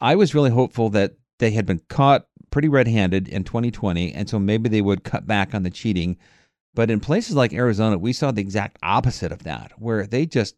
[0.00, 4.12] I was really hopeful that they had been caught pretty red handed in 2020.
[4.12, 6.16] And so maybe they would cut back on the cheating
[6.74, 10.56] but in places like Arizona, we saw the exact opposite of that, where they just,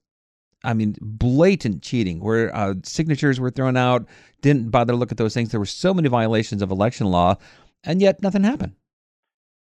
[0.63, 4.07] I mean, blatant cheating, where uh, signatures were thrown out,
[4.41, 5.51] didn't bother to look at those things.
[5.51, 7.37] There were so many violations of election law,
[7.83, 8.75] and yet nothing happened.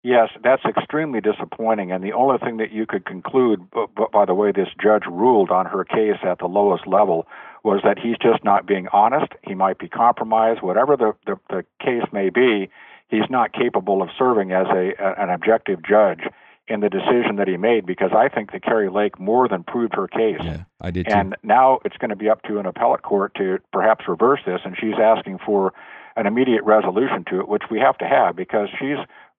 [0.03, 1.91] Yes, that's extremely disappointing.
[1.91, 3.67] And the only thing that you could conclude,
[4.13, 7.27] by the way this judge ruled on her case at the lowest level,
[7.63, 9.33] was that he's just not being honest.
[9.43, 12.69] He might be compromised, whatever the, the, the case may be
[13.09, 16.21] he's not capable of serving as a, an objective judge
[16.67, 19.95] in the decision that he made because I think that Kari Lake more than proved
[19.95, 20.41] her case.
[20.43, 21.13] Yeah, I did too.
[21.13, 24.59] And now it's going to be up to an appellate court to perhaps reverse this,
[24.65, 25.73] and she's asking for
[26.17, 28.97] an immediate resolution to it, which we have to have because she's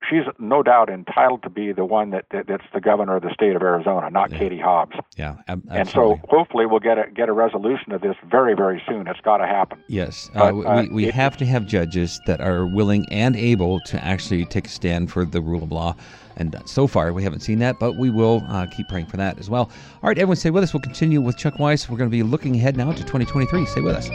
[0.09, 3.33] she's no doubt entitled to be the one that, that that's the governor of the
[3.33, 4.39] state of Arizona, not yeah.
[4.39, 4.97] Katie Hobbs.
[5.17, 8.83] Yeah, ab- and so hopefully we'll get a get a resolution of this very very
[8.89, 9.07] soon.
[9.07, 9.83] It's got to happen.
[9.89, 13.37] Yes, uh, but, uh, we we it, have to have judges that are willing and
[13.37, 15.97] able to actually take a stand for the rule of law.
[16.37, 19.39] And so far, we haven't seen that, but we will uh, keep praying for that
[19.41, 19.71] as well.
[20.03, 20.73] All right, everyone, stay with us.
[20.73, 21.89] We'll continue with Chuck Wiese.
[21.89, 23.67] We're going to be looking ahead now to 2023.
[23.67, 24.09] Stay with us.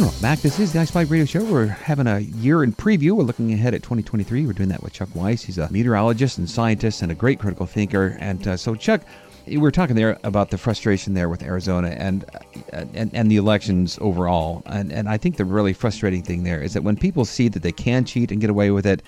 [0.00, 0.38] Welcome back.
[0.40, 1.44] This is the Ice iSpy Radio Show.
[1.44, 3.12] We're having a year in preview.
[3.12, 4.46] We're looking ahead at 2023.
[4.46, 5.42] We're doing that with Chuck Wiese.
[5.42, 8.16] He's a meteorologist and scientist and a great critical thinker.
[8.18, 9.02] And uh, so, Chuck,
[9.46, 12.24] we were talking there about the frustration there with Arizona and
[12.72, 14.62] and, and the elections overall.
[14.64, 17.62] And, and I think the really frustrating thing there is that when people see that
[17.62, 19.02] they can cheat and get away with it,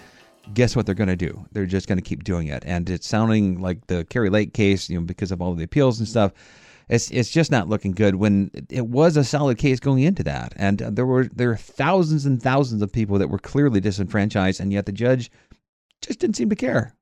[0.52, 1.42] guess what they're going to do?
[1.52, 2.64] They're just going to keep doing it.
[2.66, 6.00] And it's sounding like the Kari Lake case, you know, because of all the appeals
[6.00, 6.33] and stuff
[6.92, 10.52] it's it's just not looking good when it was a solid case going into that,
[10.57, 14.72] and there were there are thousands and thousands of people that were clearly disenfranchised, and
[14.72, 15.31] yet the judge
[16.02, 16.94] just didn't seem to care.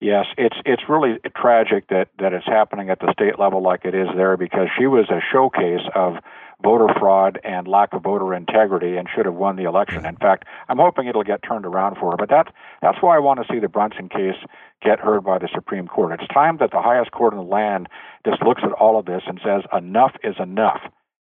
[0.00, 3.96] Yes, it's it's really tragic that that it's happening at the state level like it
[3.96, 6.14] is there because she was a showcase of
[6.62, 9.98] voter fraud and lack of voter integrity and should have won the election.
[9.98, 10.08] Mm-hmm.
[10.08, 12.16] In fact, I'm hoping it'll get turned around for her.
[12.16, 12.50] But that's
[12.82, 14.36] that's why I want to see the Brunson case
[14.82, 16.18] get heard by the Supreme Court.
[16.20, 17.88] It's time that the highest court in the land
[18.26, 20.80] just looks at all of this and says enough is enough.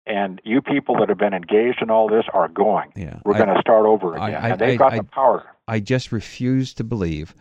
[0.07, 2.92] And you people that have been engaged in all this are going.
[2.94, 4.35] Yeah, We're going to start over again.
[4.35, 5.47] I, I, and they've got I, the power.
[5.66, 7.35] I just refuse to believe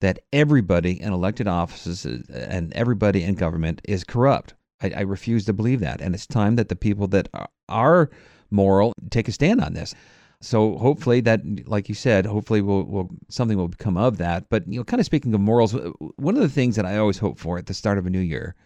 [0.00, 4.54] that everybody in elected offices and everybody in government is corrupt.
[4.82, 6.00] I, I refuse to believe that.
[6.00, 7.28] And it's time that the people that
[7.68, 8.10] are
[8.50, 9.94] moral take a stand on this.
[10.40, 14.48] So hopefully that, like you said, hopefully will will something will come of that.
[14.50, 15.72] But you know, kind of speaking of morals,
[16.16, 18.20] one of the things that I always hope for at the start of a new
[18.20, 18.56] year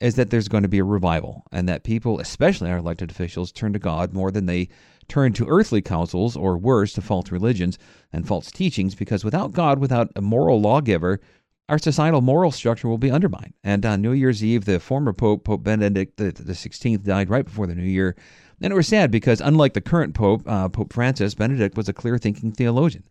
[0.00, 3.50] is that there's going to be a revival, and that people, especially our elected officials,
[3.50, 4.68] turn to God more than they
[5.08, 7.78] turn to earthly counsels or worse, to false religions
[8.12, 8.94] and false teachings.
[8.94, 11.20] Because without God, without a moral lawgiver,
[11.68, 13.52] our societal moral structure will be undermined.
[13.62, 17.44] And on New Year's Eve, the former Pope, Pope Benedict the, the 16th, died right
[17.44, 18.16] before the New Year.
[18.60, 21.92] And it was sad because, unlike the current Pope, uh, Pope Francis, Benedict was a
[21.92, 23.04] clear thinking theologian.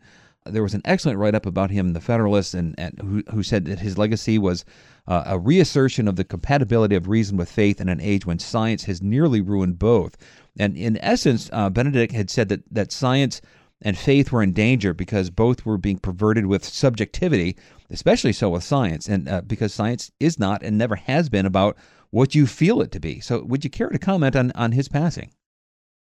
[0.45, 3.43] There was an excellent write up about him in The Federalist, and, and who, who
[3.43, 4.65] said that his legacy was
[5.07, 8.85] uh, a reassertion of the compatibility of reason with faith in an age when science
[8.85, 10.17] has nearly ruined both.
[10.57, 13.41] And in essence, uh, Benedict had said that, that science
[13.81, 17.55] and faith were in danger because both were being perverted with subjectivity,
[17.89, 21.77] especially so with science, and uh, because science is not and never has been about
[22.09, 23.19] what you feel it to be.
[23.19, 25.31] So, would you care to comment on, on his passing?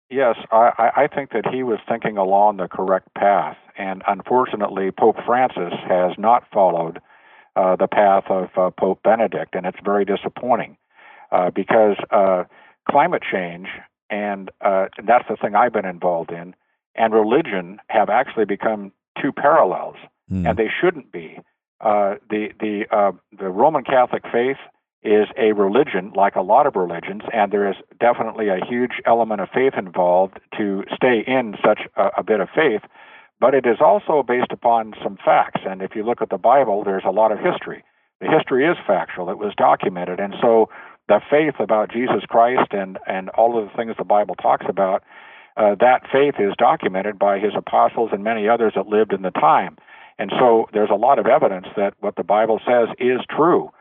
[0.10, 5.18] Yes, I, I think that he was thinking along the correct path, and unfortunately, Pope
[5.24, 7.00] Francis has not followed
[7.56, 10.78] uh, the path of uh, Pope Benedict, and it's very disappointing
[11.32, 12.46] uh, because uh,
[12.90, 13.68] climate change,
[14.10, 16.56] and, uh, and that's the thing I've been involved in,
[16.96, 19.96] and religion have actually become two parallels,
[20.32, 20.48] mm.
[20.48, 21.40] and they shouldn't be.
[21.82, 24.58] Uh, the the the Roman Catholic faith
[25.02, 29.40] is a religion like a lot of religions, and there is definitely a huge element
[29.40, 32.82] of faith involved to stay in such a, a, bit of faith.
[33.40, 35.62] But it is also based upon some facts.
[35.66, 37.86] And if you look at the Bible, there's a lot of history.
[38.20, 40.20] The history is factual, it was documented.
[40.20, 40.70] And so
[41.08, 45.04] the faith about Jesus Christ and, and all of the things the Bible talks about,
[45.60, 49.32] uh, that faith is documented by his apostles and many others that lived in the
[49.32, 49.78] time.
[50.18, 53.72] And so there's a lot of evidence that what the Bible says is true.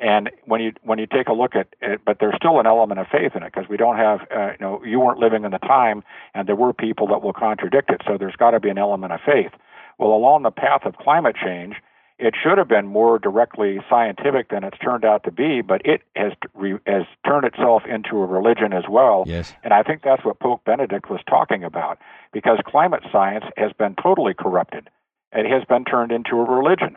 [0.00, 3.00] And when you when you take a look at it, but there's still an element
[3.00, 5.50] of faith in it because we don't have uh, you know you weren't living in
[5.50, 8.02] the time, and there were people that will contradict it.
[8.06, 9.50] So there's got to be an element of faith.
[9.98, 11.74] Well, along the path of climate change,
[12.18, 16.02] it should have been more directly scientific than it's turned out to be, but it
[16.16, 19.24] has re, has turned itself into a religion as well.
[19.26, 19.54] Yes.
[19.62, 21.98] And I think that's what Pope Benedict was talking about
[22.32, 24.90] because climate science has been totally corrupted.
[25.32, 26.96] It has been turned into a religion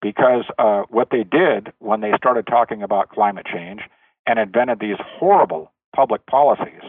[0.00, 3.82] because uh, what they did when they started talking about climate change
[4.26, 6.82] and invented these horrible public policies,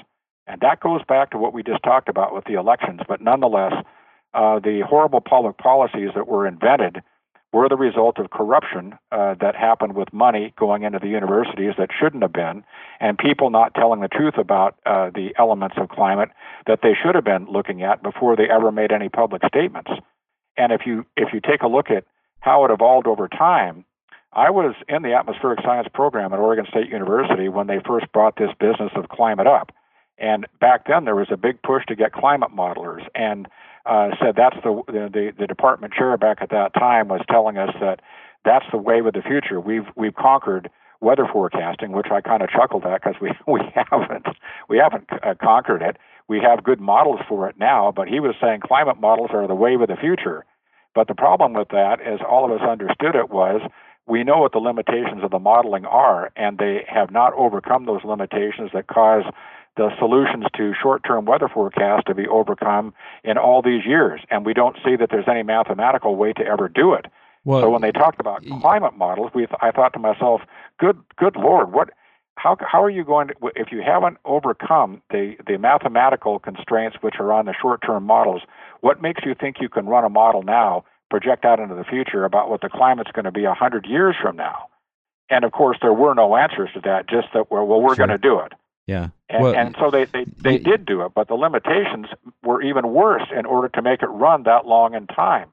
[0.48, 3.74] and that goes back to what we just talked about with the elections, but nonetheless,
[4.34, 7.02] uh, the horrible public policies that were invented
[7.54, 11.90] were the result of corruption uh, that happened with money going into the universities that
[11.98, 12.64] shouldn't have been,
[13.00, 16.30] and people not telling the truth about uh, the elements of climate
[16.68, 19.92] that they should have been looking at before they ever made any public statements.
[20.58, 22.06] And if you if you take a look at
[22.44, 23.86] how it evolved over time.
[24.34, 28.36] I was in the atmospheric science program at Oregon State University when they first brought
[28.36, 29.72] this business of climate up.
[30.18, 33.48] And back then, there was a big push to get climate modelers, and
[33.86, 37.74] uh, said that's the, the the department chair back at that time was telling us
[37.82, 38.02] that
[38.46, 39.60] that's the wave of the future.
[39.60, 40.70] We've we've conquered
[41.02, 44.28] weather forecasting, which I kind of chuckled at because we we haven't
[44.70, 45.98] we haven't uh, conquered it.
[46.30, 49.56] We have good models for it now, but he was saying climate models are the
[49.56, 50.46] wave of the future.
[50.96, 53.62] But the problem with that, as all of us understood it, was
[54.08, 58.04] we know what the limitations of the modeling are, and they have not overcome those
[58.04, 59.24] limitations that cause
[59.76, 62.94] the solutions to short term weather forecasts to be overcome
[63.24, 64.22] in all these years.
[64.30, 67.06] And we don't see that there's any mathematical way to ever do it.
[67.46, 70.42] Well, so when they talked about climate models, we th- I thought to myself,
[70.80, 71.90] good good lord, what
[72.36, 77.16] how how are you going to if you haven't overcome the the mathematical constraints which
[77.20, 78.42] are on the short term models
[78.82, 82.26] what makes you think you can run a model now project out into the future
[82.26, 84.68] about what the climate's going to be a hundred years from now
[85.30, 88.08] and of course there were no answers to that just that well, well we're sure.
[88.08, 88.54] going to do it
[88.88, 92.08] yeah and, well, and so they they, they did do it but the limitations
[92.44, 95.50] were even worse in order to make it run that long in time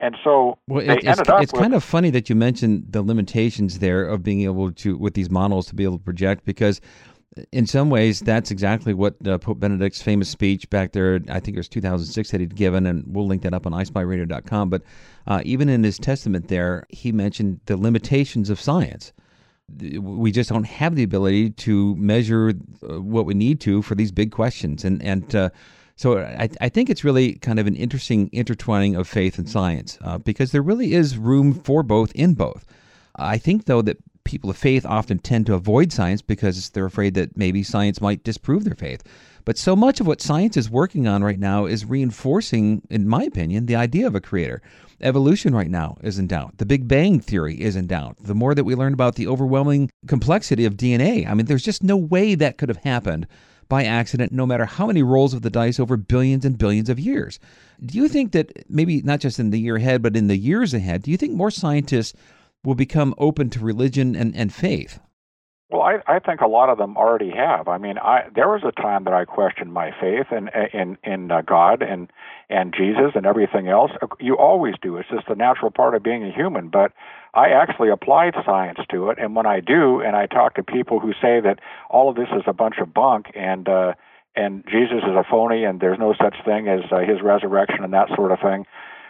[0.00, 3.78] and so well, it, it's, it's with, kind of funny that you mentioned the limitations
[3.78, 6.80] there of being able to, with these models, to be able to project because
[7.52, 11.56] in some ways, that's exactly what uh, Pope Benedict's famous speech back there, I think
[11.56, 14.70] it was 2006 that he'd given, and we'll link that up on ispyradio.com.
[14.70, 14.82] But
[15.26, 19.12] uh, even in his testament there, he mentioned the limitations of science.
[19.78, 22.52] We just don't have the ability to measure
[22.88, 24.84] uh, what we need to for these big questions.
[24.84, 25.50] And, and uh,
[25.96, 29.98] so I, I, think it's really kind of an interesting intertwining of faith and science
[30.02, 32.66] uh, because there really is room for both in both.
[33.16, 37.14] I think, though, that people of faith often tend to avoid science because they're afraid
[37.14, 39.02] that maybe science might disprove their faith.
[39.44, 43.22] But so much of what science is working on right now is reinforcing, in my
[43.24, 44.62] opinion, the idea of a creator.
[45.00, 46.58] Evolution right now is in doubt.
[46.58, 48.16] The Big Bang Theory is in doubt.
[48.20, 51.82] The more that we learn about the overwhelming complexity of DNA, I mean, there's just
[51.82, 53.26] no way that could have happened
[53.68, 57.00] by accident, no matter how many rolls of the dice over billions and billions of
[57.00, 57.38] years.
[57.84, 60.74] Do you think that maybe not just in the year ahead, but in the years
[60.74, 62.14] ahead, do you think more scientists
[62.62, 64.98] will become open to religion and, and faith?
[65.70, 67.68] Well, I, I think a lot of them already have.
[67.68, 71.30] I mean, I there was a time that I questioned my faith in in in
[71.32, 72.10] uh, God and
[72.50, 73.90] and Jesus and everything else.
[74.20, 74.98] You always do.
[74.98, 76.68] It's just the natural part of being a human.
[76.68, 76.92] But
[77.32, 81.00] I actually applied science to it, and when I do, and I talk to people
[81.00, 83.94] who say that all of this is a bunch of bunk and uh,
[84.36, 87.92] and Jesus is a phony and there's no such thing as uh, his resurrection and
[87.94, 88.66] that sort of thing.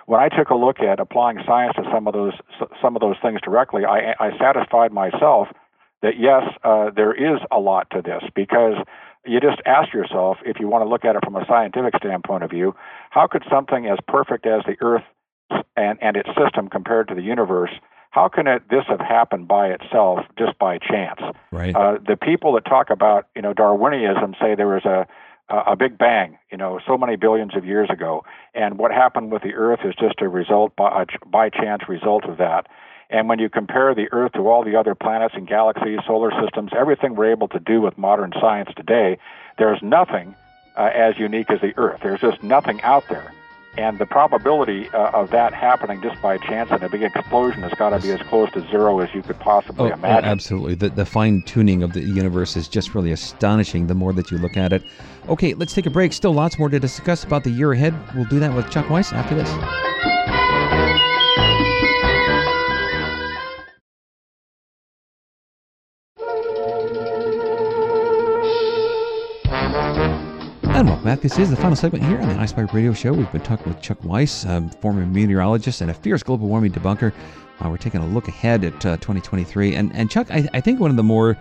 [0.06, 2.34] When I took a look at applying science to some of those
[2.80, 5.48] some of those things directly, I, I satisfied myself
[6.04, 8.76] that yes, uh, there is a lot to this because
[9.24, 12.44] you just ask yourself, if you want to look at it from a scientific standpoint
[12.44, 12.76] of view,
[13.08, 15.02] how could something as perfect as the Earth
[15.76, 17.70] and, and its system compared to the universe,
[18.10, 21.20] how can it, this have happened by itself just by chance?
[21.50, 21.74] Right.
[21.74, 25.06] Uh, the people that talk about you know Darwinism say there was a
[25.50, 28.24] a big bang, you know, so many billions of years ago,
[28.54, 32.24] and what happened with the Earth is just a result by a by chance result
[32.24, 32.66] of that.
[33.14, 36.72] And when you compare the Earth to all the other planets and galaxies, solar systems,
[36.76, 39.18] everything we're able to do with modern science today,
[39.56, 40.34] there's nothing
[40.76, 42.00] uh, as unique as the Earth.
[42.02, 43.32] There's just nothing out there.
[43.78, 47.72] And the probability uh, of that happening just by chance in a big explosion has
[47.74, 50.28] got to be as close to zero as you could possibly oh, imagine.
[50.28, 50.74] Oh, absolutely.
[50.74, 54.38] The, the fine tuning of the universe is just really astonishing the more that you
[54.38, 54.82] look at it.
[55.28, 56.12] Okay, let's take a break.
[56.12, 57.94] Still lots more to discuss about the year ahead.
[58.16, 59.48] We'll do that with Chuck Wiese after this.
[70.84, 71.22] And welcome back.
[71.22, 73.14] This is the final segment here on the iSpy Radio Show.
[73.14, 77.10] We've been talking with Chuck Wiese, um, former meteorologist and a fierce global warming debunker.
[77.64, 79.76] Uh, we're taking a look ahead at uh, 2023.
[79.76, 81.38] And, and Chuck, I, I, think one of the more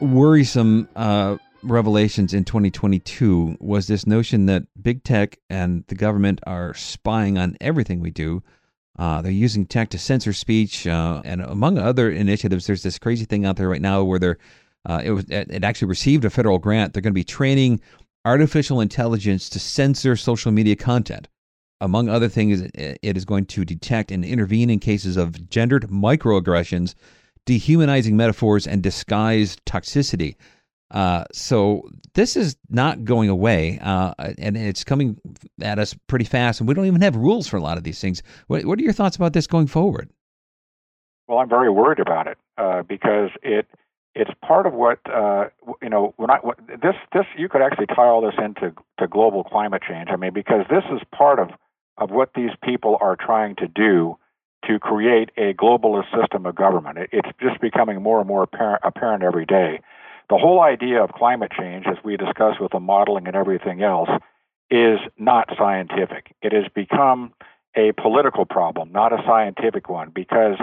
[0.00, 6.72] worrisome uh, revelations in 2022 was this notion that big tech and the government are
[6.72, 8.42] spying on everything we do.
[8.98, 13.26] Uh, they're using tech to censor speech, uh, and among other initiatives, there's this crazy
[13.26, 14.38] thing out there right now where they're
[14.86, 16.94] uh, it was it actually received a federal grant.
[16.94, 17.80] They're going to be training
[18.28, 21.28] artificial intelligence to censor social media content.
[21.80, 26.94] Among other things, it is going to detect and intervene in cases of gendered microaggressions,
[27.46, 30.36] dehumanizing metaphors, and disguised toxicity.
[30.90, 35.18] Uh, so this is not going away, uh, and it's coming
[35.62, 36.60] at us pretty fast.
[36.60, 38.22] And we don't even have rules for a lot of these things.
[38.48, 40.10] What, what are your thoughts about this going forward?
[41.28, 43.66] Well, I'm very worried about it uh, because it
[44.14, 45.48] it's part of what uh,
[45.82, 46.14] you know.
[46.16, 49.82] When I what, this this you could actually tie all this into to global climate
[49.86, 50.08] change.
[50.10, 51.50] I mean, because this is part of
[51.98, 54.18] of what these people are trying to do
[54.66, 56.98] to create a globalist system of government.
[56.98, 59.80] It, it's just becoming more and more apparent, apparent every day.
[60.30, 64.10] The whole idea of climate change, as we discussed with the modeling and everything else,
[64.70, 66.34] is not scientific.
[66.42, 67.32] It has become
[67.74, 70.56] a political problem, not a scientific one, because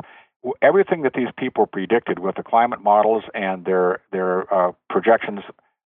[0.61, 5.41] everything that these people predicted with the climate models and their their uh, projections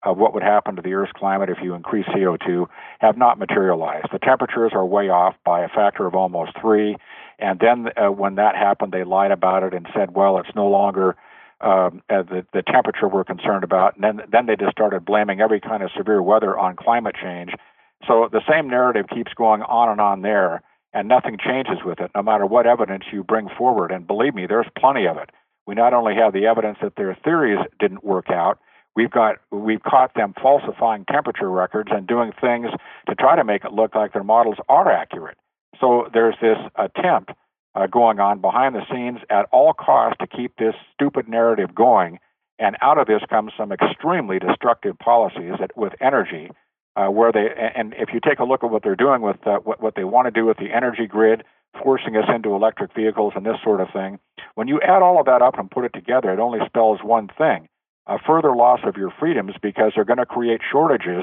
[0.04, 2.66] of what would happen to the Earth's climate if you increase CO2
[3.00, 4.06] have not materialized.
[4.12, 6.96] The temperatures are way off by a factor of almost three.
[7.38, 10.68] And then uh, when that happened, they lied about it and said, well, it's no
[10.68, 11.16] longer
[11.60, 13.96] um, uh, the, the temperature we're concerned about.
[13.96, 17.50] And then, then they just started blaming every kind of severe weather on climate change.
[18.06, 22.10] So the same narrative keeps going on and on there and nothing changes with it,
[22.14, 23.92] no matter what evidence you bring forward.
[23.92, 25.30] And believe me, there's plenty of it.
[25.66, 28.58] We not only have the evidence that their theories didn't work out,
[28.96, 32.68] we've got we've caught them falsifying temperature records and doing things
[33.08, 35.36] to try to make it look like their models are accurate.
[35.80, 37.32] So there's this attempt
[37.74, 42.18] uh, going on behind the scenes at all costs to keep this stupid narrative going.
[42.58, 46.50] And out of this comes some extremely destructive policies that, with energy
[46.98, 49.58] uh, where they and if you take a look at what they're doing with uh,
[49.58, 51.44] what what they want to do with the energy grid,
[51.82, 54.18] forcing us into electric vehicles and this sort of thing.
[54.56, 57.28] When you add all of that up and put it together, it only spells one
[57.38, 57.68] thing:
[58.08, 61.22] a further loss of your freedoms because they're going to create shortages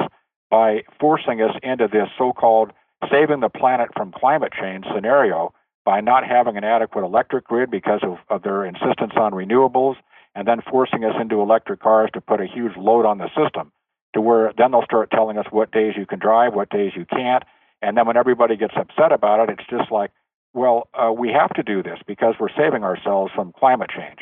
[0.50, 2.72] by forcing us into this so-called
[3.12, 5.54] saving the planet from climate change scenario
[5.84, 9.96] by not having an adequate electric grid because of, of their insistence on renewables,
[10.34, 13.72] and then forcing us into electric cars to put a huge load on the system
[14.16, 17.05] to where then they'll start telling us what days you can drive, what days you
[17.05, 17.43] can't.
[17.82, 20.11] And then when everybody gets upset about it, it's just like,
[20.53, 24.20] well, uh, we have to do this because we're saving ourselves from climate change.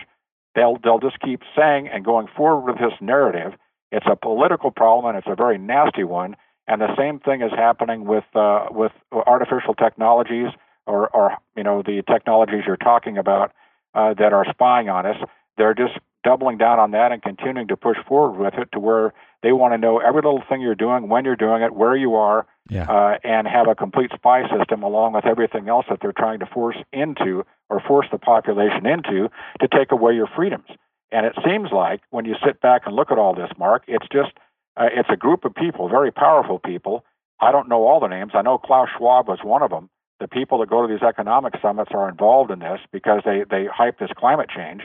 [0.55, 3.53] They'll they'll just keep saying and going forward with this narrative.
[3.91, 6.35] It's a political problem and it's a very nasty one.
[6.67, 10.47] And the same thing is happening with uh, with artificial technologies
[10.87, 13.51] or or you know the technologies you're talking about
[13.93, 15.17] uh, that are spying on us.
[15.57, 19.13] They're just doubling down on that and continuing to push forward with it to where
[19.43, 22.15] they want to know every little thing you're doing, when you're doing it, where you
[22.15, 22.89] are, yeah.
[22.89, 26.45] uh, and have a complete spy system along with everything else that they're trying to
[26.45, 29.29] force into or force the population into
[29.59, 30.67] to take away your freedoms.
[31.11, 34.07] And it seems like when you sit back and look at all this, Mark, it's
[34.11, 34.31] just
[34.77, 37.05] uh, it's a group of people, very powerful people.
[37.39, 38.31] I don't know all the names.
[38.33, 39.89] I know Klaus Schwab was one of them.
[40.19, 43.65] The people that go to these economic summits are involved in this because they they
[43.65, 44.83] hype this climate change.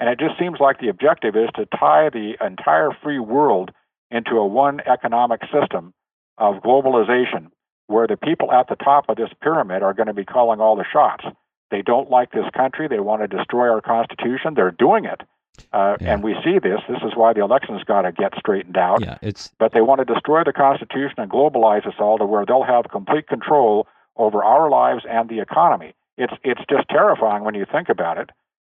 [0.00, 3.70] And it just seems like the objective is to tie the entire free world
[4.10, 5.92] into a one economic system
[6.38, 7.50] of globalization
[7.86, 10.76] where the people at the top of this pyramid are going to be calling all
[10.76, 11.24] the shots.
[11.70, 12.88] They don't like this country.
[12.88, 14.54] They want to destroy our Constitution.
[14.54, 15.22] They're doing it.
[15.72, 16.14] Uh, yeah.
[16.14, 16.80] And we see this.
[16.88, 19.02] This is why the election's got to get straightened out.
[19.02, 19.50] Yeah, it's.
[19.58, 22.86] But they want to destroy the Constitution and globalize us all to where they'll have
[22.90, 23.86] complete control
[24.16, 25.94] over our lives and the economy.
[26.16, 28.30] It's it's just terrifying when you think about it.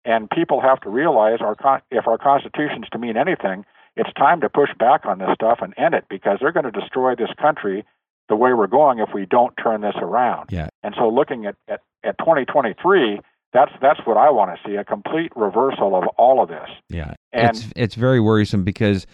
[0.04, 3.64] And people have to realize our con- if our Constitution's to mean anything,
[4.00, 6.70] it's time to push back on this stuff and end it because they're going to
[6.70, 7.84] destroy this country
[8.30, 10.48] the way we're going if we don't turn this around.
[10.50, 10.68] Yeah.
[10.82, 13.20] And so looking at, at, at 2023,
[13.52, 16.68] that's that's what I want to see a complete reversal of all of this.
[16.88, 17.14] Yeah.
[17.32, 19.06] And it's it's very worrisome because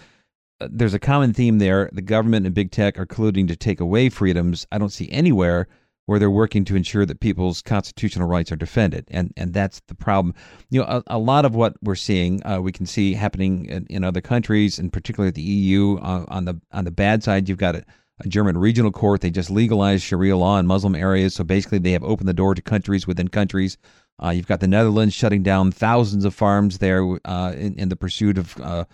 [0.60, 1.90] uh, there's a common theme there.
[1.92, 4.66] The government and big tech are colluding to take away freedoms.
[4.70, 5.66] I don't see anywhere
[6.06, 9.94] where they're working to ensure that people's constitutional rights are defended, and and that's the
[9.94, 10.34] problem.
[10.70, 13.86] You know, a, a lot of what we're seeing, uh, we can see happening in,
[13.90, 15.98] in, other countries, and particularly the EU.
[15.98, 17.84] Uh, on the on the bad side, you've got a,
[18.20, 19.20] a, German regional court.
[19.20, 22.54] They just legalized Sharia law in Muslim areas, so basically they have opened the door
[22.54, 23.76] to countries within countries.
[24.22, 27.96] Uh, you've got the Netherlands shutting down thousands of farms there uh, in, in the
[27.96, 28.84] pursuit of uh,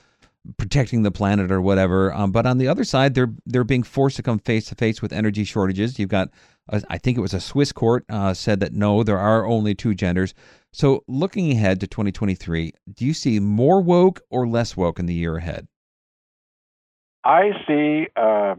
[0.56, 2.12] protecting the planet or whatever.
[2.12, 5.00] Um, but on the other side, they're they're being forced to come face to face
[5.00, 5.98] with energy shortages.
[5.98, 6.30] You've got,
[6.68, 9.94] I think it was a Swiss court uh, said that no, there are only two
[9.94, 10.32] genders.
[10.72, 15.14] So looking ahead to 2023, do you see more woke or less woke in the
[15.14, 15.66] year ahead?
[17.24, 18.06] I see.
[18.16, 18.54] Uh,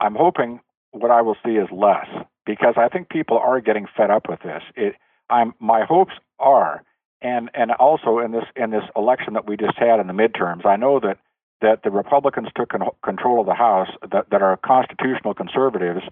[0.00, 0.60] I'm hoping
[0.92, 2.06] what I will see is less
[2.46, 4.62] because I think people are getting fed up with this.
[4.76, 4.94] It,
[5.30, 6.84] I'm my hopes are
[7.20, 10.64] and and also in this in this election that we just had in the midterms,
[10.64, 11.18] I know that
[11.60, 16.02] that the Republicans took con- control of the House that, that are constitutional conservatives,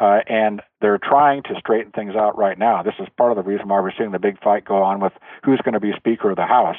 [0.00, 2.82] uh, and they're trying to straighten things out right now.
[2.82, 5.12] This is part of the reason why we're seeing the big fight go on with
[5.44, 6.76] who's going to be Speaker of the House.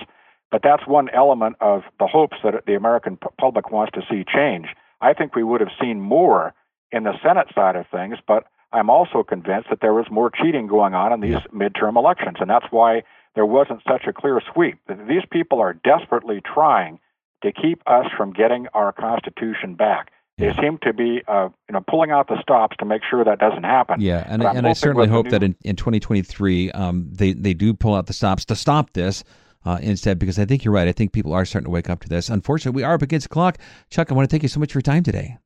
[0.52, 4.68] But that's one element of the hopes that the American public wants to see change.
[5.02, 6.54] I think we would have seen more
[6.92, 10.68] in the Senate side of things, but I'm also convinced that there was more cheating
[10.68, 13.04] going on in these midterm elections, and that's why
[13.36, 14.80] there wasn't such a clear sweep.
[14.88, 17.00] These people are desperately trying
[17.44, 20.12] to keep us from getting our Constitution back.
[20.38, 23.40] They seem to be, uh, you know, pulling out the stops to make sure that
[23.40, 24.00] doesn't happen.
[24.00, 25.32] Yeah, and, and I certainly hope new...
[25.32, 29.24] that in, in 2023 um, they they do pull out the stops to stop this.
[29.66, 30.88] Uh, instead, because I think you're right.
[30.88, 32.30] I think people are starting to wake up to this.
[32.30, 33.58] Unfortunately, we are up against the clock.
[33.90, 35.38] Chuck, I want to thank you so much for your time today.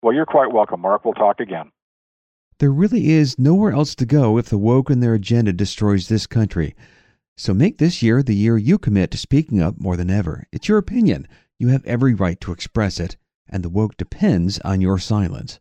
[0.00, 1.04] Well, you're quite welcome, Mark.
[1.04, 1.72] We'll talk again.
[2.60, 6.26] There really is nowhere else to go if the woke and their agenda destroys this
[6.26, 6.76] country.
[7.36, 10.46] So make this year the year you commit to speaking up more than ever.
[10.52, 11.26] It's your opinion.
[11.58, 13.16] You have every right to express it,
[13.48, 15.60] and the woke depends on your silence.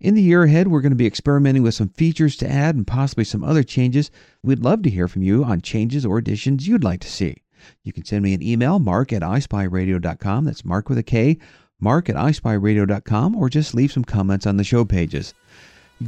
[0.00, 2.86] In the year ahead, we're going to be experimenting with some features to add and
[2.86, 4.10] possibly some other changes.
[4.42, 7.36] We'd love to hear from you on changes or additions you'd like to see.
[7.84, 10.44] You can send me an email, mark at ispyradio.com.
[10.44, 11.38] That's mark with a K,
[11.78, 15.34] mark at ispyradio.com, or just leave some comments on the show pages.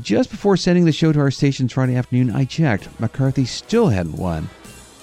[0.01, 2.89] Just before sending the show to our stations Friday afternoon, I checked.
[2.99, 4.49] McCarthy still hadn't won.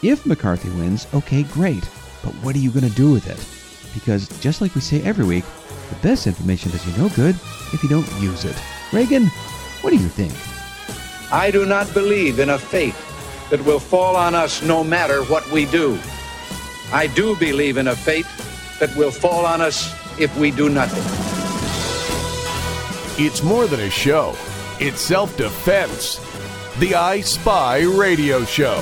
[0.03, 1.87] If McCarthy wins, okay, great.
[2.23, 3.93] But what are you going to do with it?
[3.93, 5.45] Because just like we say every week,
[5.91, 7.35] the best information does you no good
[7.73, 8.55] if you don't use it.
[8.91, 9.27] Reagan,
[9.81, 10.33] what do you think?
[11.31, 12.95] I do not believe in a fate
[13.49, 15.99] that will fall on us no matter what we do.
[16.93, 18.25] I do believe in a fate
[18.79, 21.03] that will fall on us if we do nothing.
[23.23, 24.35] It's more than a show,
[24.79, 26.15] it's self defense.
[26.79, 28.81] The iSpy Radio Show.